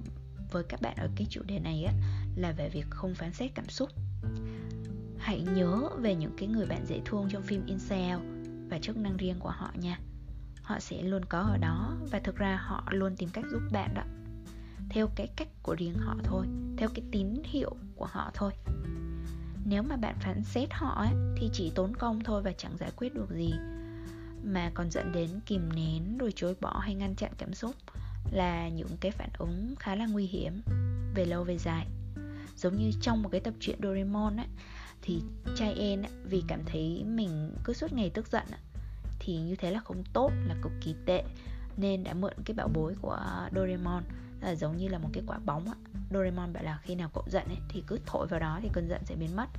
với 0.51 0.63
các 0.63 0.81
bạn 0.81 0.95
ở 0.97 1.09
cái 1.15 1.27
chủ 1.29 1.41
đề 1.43 1.59
này 1.59 1.83
á 1.83 1.93
là 2.35 2.51
về 2.51 2.69
việc 2.69 2.85
không 2.89 3.15
phán 3.15 3.33
xét 3.33 3.51
cảm 3.55 3.69
xúc. 3.69 3.89
Hãy 5.17 5.41
nhớ 5.55 5.89
về 5.97 6.15
những 6.15 6.31
cái 6.37 6.47
người 6.47 6.65
bạn 6.65 6.85
dễ 6.85 7.01
thương 7.05 7.29
trong 7.29 7.43
phim 7.43 7.65
Incel 7.65 8.19
và 8.69 8.79
chức 8.79 8.97
năng 8.97 9.17
riêng 9.17 9.35
của 9.39 9.49
họ 9.49 9.71
nha. 9.75 9.99
Họ 10.61 10.79
sẽ 10.79 11.01
luôn 11.01 11.25
có 11.25 11.39
ở 11.39 11.57
đó 11.57 11.97
và 12.11 12.19
thực 12.19 12.35
ra 12.35 12.55
họ 12.61 12.83
luôn 12.91 13.15
tìm 13.15 13.29
cách 13.29 13.45
giúp 13.51 13.61
bạn 13.71 13.93
đó 13.93 14.03
theo 14.89 15.07
cái 15.15 15.27
cách 15.35 15.49
của 15.63 15.75
riêng 15.75 15.97
họ 15.97 16.15
thôi 16.23 16.45
theo 16.77 16.89
cái 16.93 17.05
tín 17.11 17.27
hiệu 17.43 17.75
của 17.95 18.05
họ 18.05 18.31
thôi. 18.33 18.51
Nếu 19.65 19.83
mà 19.83 19.95
bạn 19.95 20.15
phán 20.19 20.43
xét 20.43 20.69
họ 20.73 21.01
ấy, 21.01 21.13
thì 21.37 21.49
chỉ 21.53 21.71
tốn 21.75 21.95
công 21.95 22.23
thôi 22.23 22.41
và 22.41 22.51
chẳng 22.57 22.77
giải 22.77 22.91
quyết 22.95 23.13
được 23.13 23.29
gì 23.29 23.53
mà 24.45 24.71
còn 24.73 24.91
dẫn 24.91 25.11
đến 25.11 25.29
kìm 25.45 25.69
nén, 25.75 26.17
rồi 26.17 26.33
chối 26.35 26.55
bỏ 26.61 26.79
hay 26.79 26.95
ngăn 26.95 27.15
chặn 27.15 27.31
cảm 27.37 27.53
xúc 27.53 27.75
là 28.31 28.69
những 28.69 28.97
cái 28.99 29.11
phản 29.11 29.29
ứng 29.37 29.75
khá 29.79 29.95
là 29.95 30.05
nguy 30.05 30.25
hiểm, 30.25 30.61
về 31.15 31.25
lâu 31.25 31.43
về 31.43 31.57
dài. 31.57 31.87
Giống 32.55 32.77
như 32.77 32.91
trong 33.01 33.21
một 33.21 33.29
cái 33.31 33.41
tập 33.41 33.53
truyện 33.59 33.79
Doraemon 33.83 34.37
ấy 34.37 34.47
thì 35.01 35.21
trai 35.55 35.73
en 35.73 36.03
vì 36.23 36.43
cảm 36.47 36.59
thấy 36.65 37.03
mình 37.03 37.51
cứ 37.63 37.73
suốt 37.73 37.93
ngày 37.93 38.11
tức 38.13 38.27
giận 38.27 38.45
thì 39.19 39.37
như 39.37 39.55
thế 39.55 39.71
là 39.71 39.79
không 39.79 40.03
tốt, 40.13 40.31
là 40.47 40.55
cực 40.61 40.71
kỳ 40.81 40.95
tệ, 41.05 41.23
nên 41.77 42.03
đã 42.03 42.13
mượn 42.13 42.33
cái 42.45 42.55
bảo 42.55 42.67
bối 42.67 42.95
của 43.01 43.19
Doraemon, 43.55 44.03
là 44.41 44.55
giống 44.55 44.77
như 44.77 44.87
là 44.87 44.97
một 44.97 45.09
cái 45.13 45.23
quả 45.27 45.39
bóng 45.39 45.65
á. 45.65 45.73
Doraemon 46.11 46.53
bảo 46.53 46.63
là 46.63 46.79
khi 46.83 46.95
nào 46.95 47.09
cậu 47.13 47.23
giận 47.27 47.47
ấy, 47.47 47.57
thì 47.69 47.83
cứ 47.87 47.99
thổi 48.05 48.27
vào 48.27 48.39
đó 48.39 48.59
thì 48.61 48.69
cơn 48.73 48.87
giận 48.89 49.01
sẽ 49.05 49.15
biến 49.15 49.35
mất 49.35 49.49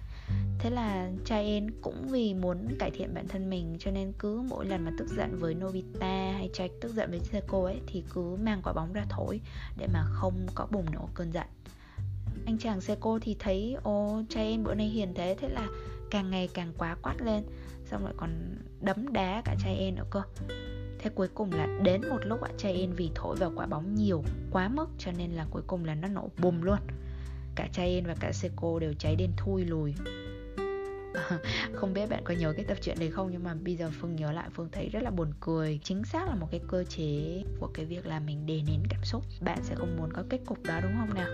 thế 0.59 0.71
là 0.71 1.11
Chaen 1.25 1.71
cũng 1.83 2.09
vì 2.09 2.35
muốn 2.35 2.69
cải 2.79 2.91
thiện 2.91 3.15
bản 3.15 3.29
thân 3.29 3.51
mình, 3.51 3.77
cho 3.79 3.91
nên 3.91 4.13
cứ 4.19 4.43
mỗi 4.49 4.67
lần 4.67 4.85
mà 4.85 4.93
tức 4.99 5.09
giận 5.17 5.39
với 5.39 5.55
Nobita 5.55 6.33
hay 6.33 6.51
Jack 6.53 6.69
tức 6.81 6.95
giận 6.95 7.11
với 7.11 7.21
Seiko 7.21 7.65
ấy, 7.65 7.81
thì 7.87 8.05
cứ 8.15 8.37
mang 8.43 8.61
quả 8.65 8.73
bóng 8.73 8.93
ra 8.93 9.07
thổi 9.09 9.41
để 9.79 9.87
mà 9.93 10.05
không 10.13 10.47
có 10.55 10.67
bùng 10.71 10.87
nổ 10.93 11.09
cơn 11.15 11.33
giận. 11.33 11.47
Anh 12.47 12.59
chàng 12.59 12.81
Seiko 12.81 13.19
thì 13.23 13.37
thấy, 13.39 13.77
ô 13.83 14.23
Chaen 14.29 14.65
bữa 14.65 14.75
nay 14.75 14.87
hiền 14.87 15.15
thế. 15.15 15.37
Thế 15.41 15.49
là 15.49 15.69
càng 16.11 16.31
ngày 16.31 16.49
càng 16.55 16.73
quá 16.79 16.97
quát 17.03 17.15
lên, 17.25 17.45
xong 17.85 18.05
lại 18.05 18.15
còn 18.17 18.31
đấm 18.81 19.13
đá 19.13 19.43
cả 19.45 19.57
Chaen 19.65 19.95
nữa 19.95 20.07
cơ. 20.11 20.23
Thế 20.99 21.11
cuối 21.15 21.29
cùng 21.35 21.53
là 21.53 21.67
đến 21.83 22.01
một 22.11 22.19
lúc 22.25 22.41
ạ 22.41 22.51
Chayen 22.59 22.93
vì 22.93 23.11
thổi 23.15 23.37
vào 23.37 23.53
quả 23.57 23.67
bóng 23.67 23.95
nhiều 23.95 24.25
quá 24.51 24.69
mức, 24.69 24.87
cho 24.99 25.13
nên 25.19 25.31
là 25.31 25.47
cuối 25.51 25.63
cùng 25.67 25.85
là 25.85 25.95
nó 25.95 26.09
nổ 26.09 26.31
bùm 26.39 26.63
luôn. 26.63 26.79
Cả 27.57 27.69
Chayen 27.73 28.07
và 28.07 28.15
cả 28.21 28.33
Seiko 28.33 28.79
đều 28.79 28.95
cháy 28.99 29.17
đen 29.17 29.31
thui 29.37 29.65
lùi. 29.65 29.95
Không 31.73 31.95
biết 31.95 32.11
bạn 32.11 32.23
có 32.25 32.35
nhớ 32.35 32.53
cái 32.57 32.65
tập 32.65 32.79
truyện 32.81 32.97
đấy 33.01 33.11
không, 33.11 33.29
nhưng 33.33 33.45
mà 33.45 33.55
bây 33.55 33.77
giờ 33.77 33.91
phương 34.01 34.17
nhớ 34.17 34.33
lại, 34.33 34.49
phương 34.55 34.69
thấy 34.73 34.89
rất 34.89 35.03
là 35.03 35.11
buồn 35.11 35.33
cười. 35.41 35.81
Chính 35.83 36.05
xác 36.05 36.29
là 36.29 36.35
một 36.35 36.49
cái 36.51 36.61
cơ 36.69 36.85
chế 36.85 37.43
của 37.61 37.71
cái 37.75 37.85
việc 37.85 38.07
là 38.07 38.21
mình 38.21 38.47
đề 38.47 38.63
nén 38.67 38.83
cảm 38.89 39.05
xúc. 39.05 39.23
Bạn 39.41 39.59
sẽ 39.63 39.75
không 39.75 39.97
muốn 39.97 40.13
có 40.13 40.23
kết 40.31 40.41
cục 40.47 40.63
đó, 40.63 40.81
đúng 40.83 40.93
không 40.99 41.15
nào? 41.15 41.29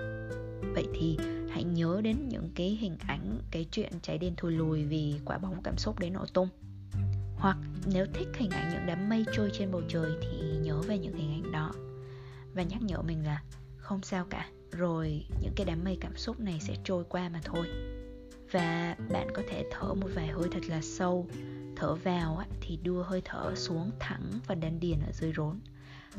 Vậy 0.74 0.86
thì 0.94 1.18
hãy 1.50 1.64
nhớ 1.64 2.00
đến 2.04 2.28
những 2.28 2.50
cái 2.54 2.78
hình 2.80 2.96
ảnh, 3.06 3.38
cái 3.50 3.66
chuyện 3.70 3.92
cháy 4.02 4.18
đen 4.18 4.34
thui 4.36 4.52
lùi 4.52 4.84
vì 4.84 5.14
quả 5.24 5.38
bóng 5.38 5.62
cảm 5.62 5.76
xúc 5.76 5.98
đến 5.98 6.12
nổ 6.12 6.26
tung. 6.26 6.48
Hoặc 7.36 7.56
nếu 7.86 8.06
thích 8.14 8.28
hình 8.34 8.50
ảnh 8.50 8.70
những 8.72 8.86
đám 8.86 9.08
mây 9.08 9.24
trôi 9.32 9.50
trên 9.52 9.72
bầu 9.72 9.82
trời 9.88 10.10
thì 10.22 10.56
nhớ 10.58 10.82
về 10.82 10.98
những 10.98 11.14
hình 11.14 11.42
ảnh 11.42 11.52
đó. 11.52 11.72
Và 12.54 12.62
nhắc 12.62 12.82
nhở 12.82 13.02
mình 13.02 13.26
là 13.26 13.42
không 13.76 14.02
sao 14.02 14.26
cả 14.30 14.48
rồi, 14.72 15.24
những 15.42 15.52
cái 15.56 15.66
đám 15.66 15.84
mây 15.84 15.98
cảm 16.00 16.16
xúc 16.16 16.40
này 16.40 16.58
sẽ 16.60 16.76
trôi 16.84 17.04
qua 17.08 17.28
mà 17.28 17.40
thôi. 17.44 17.66
Và 18.50 18.96
bạn 19.12 19.28
có 19.34 19.42
thể 19.48 19.64
thở 19.70 19.94
một 19.94 20.08
vài 20.14 20.26
hơi 20.26 20.48
thật 20.52 20.60
là 20.68 20.80
sâu. 20.82 21.26
Thở 21.76 21.94
vào 21.94 22.42
thì 22.60 22.78
đưa 22.82 23.02
hơi 23.02 23.22
thở 23.24 23.54
xuống 23.54 23.90
thẳng 24.00 24.30
và 24.46 24.54
đan 24.54 24.80
điền 24.80 24.98
ở 25.00 25.12
dưới 25.12 25.32
rốn. 25.36 25.58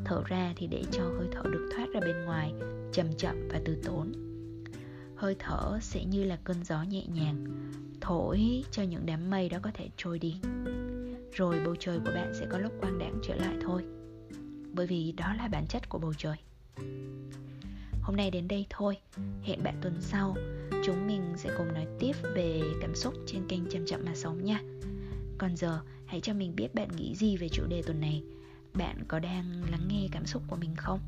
Thở 0.05 0.23
ra 0.25 0.53
thì 0.55 0.67
để 0.67 0.83
cho 0.91 1.03
hơi 1.03 1.27
thở 1.31 1.41
được 1.43 1.69
thoát 1.75 1.85
ra 1.93 1.99
bên 1.99 2.25
ngoài, 2.25 2.53
chậm 2.93 3.07
chậm 3.17 3.47
và 3.47 3.61
từ 3.65 3.75
tốn. 3.83 4.11
Hơi 5.15 5.35
thở 5.39 5.79
sẽ 5.81 6.05
như 6.05 6.23
là 6.23 6.39
cơn 6.43 6.63
gió 6.63 6.83
nhẹ 6.83 7.05
nhàng, 7.07 7.45
thổi 8.01 8.63
cho 8.71 8.83
những 8.83 9.05
đám 9.05 9.29
mây 9.29 9.49
đó 9.49 9.57
có 9.61 9.71
thể 9.73 9.89
trôi 9.97 10.19
đi. 10.19 10.35
Rồi 11.31 11.59
bầu 11.65 11.75
trời 11.79 11.99
của 11.99 12.11
bạn 12.15 12.33
sẽ 12.39 12.45
có 12.49 12.57
lúc 12.57 12.73
quang 12.81 12.99
đãng 12.99 13.19
trở 13.27 13.35
lại 13.35 13.55
thôi. 13.61 13.83
Bởi 14.73 14.87
vì 14.87 15.11
đó 15.11 15.33
là 15.37 15.47
bản 15.47 15.67
chất 15.67 15.89
của 15.89 15.99
bầu 15.99 16.13
trời 16.17 16.37
hôm 18.03 18.15
nay 18.15 18.31
đến 18.31 18.47
đây 18.47 18.65
thôi. 18.69 18.97
Hẹn 19.43 19.63
bạn 19.63 19.75
tuần 19.81 20.01
sau. 20.01 20.35
Chúng 20.85 21.07
mình 21.07 21.21
sẽ 21.37 21.49
cùng 21.57 21.73
nói 21.73 21.87
tiếp 21.99 22.13
về 22.35 22.61
cảm 22.81 22.95
xúc 22.95 23.13
trên 23.25 23.47
kênh 23.47 23.69
chậm 23.69 23.85
chậm 23.85 24.01
mà 24.05 24.15
sống 24.15 24.43
nha. 24.43 24.61
Còn 25.37 25.55
giờ, 25.57 25.79
hãy 26.05 26.21
cho 26.21 26.33
mình 26.33 26.55
biết 26.55 26.75
bạn 26.75 26.87
nghĩ 26.95 27.15
gì 27.15 27.37
về 27.37 27.49
chủ 27.49 27.63
đề 27.69 27.81
tuần 27.81 27.99
này. 27.99 28.23
Bạn 28.73 29.03
có 29.07 29.19
đang 29.19 29.63
lắng 29.71 29.87
nghe 29.87 30.07
cảm 30.11 30.25
xúc 30.25 30.43
của 30.47 30.55
mình 30.55 30.75
không? 30.75 30.99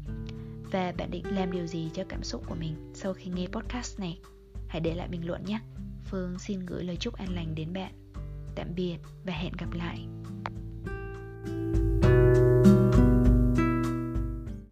Và 0.71 0.93
bạn 0.97 1.11
định 1.11 1.35
làm 1.35 1.51
điều 1.51 1.67
gì 1.67 1.89
cho 1.93 2.03
cảm 2.09 2.23
xúc 2.23 2.43
của 2.47 2.55
mình 2.55 2.91
sau 2.93 3.13
khi 3.13 3.31
nghe 3.35 3.47
podcast 3.47 3.99
này? 3.99 4.19
Hãy 4.67 4.81
để 4.81 4.95
lại 4.95 5.07
bình 5.07 5.27
luận 5.27 5.45
nhé. 5.45 5.59
Phương 6.05 6.39
xin 6.39 6.59
gửi 6.65 6.83
lời 6.83 6.97
chúc 6.99 7.13
an 7.13 7.35
lành 7.35 7.55
đến 7.55 7.73
bạn. 7.73 7.93
Tạm 8.55 8.67
biệt 8.75 8.97
và 9.25 9.33
hẹn 9.33 9.53
gặp 9.57 9.73
lại. 9.73 10.07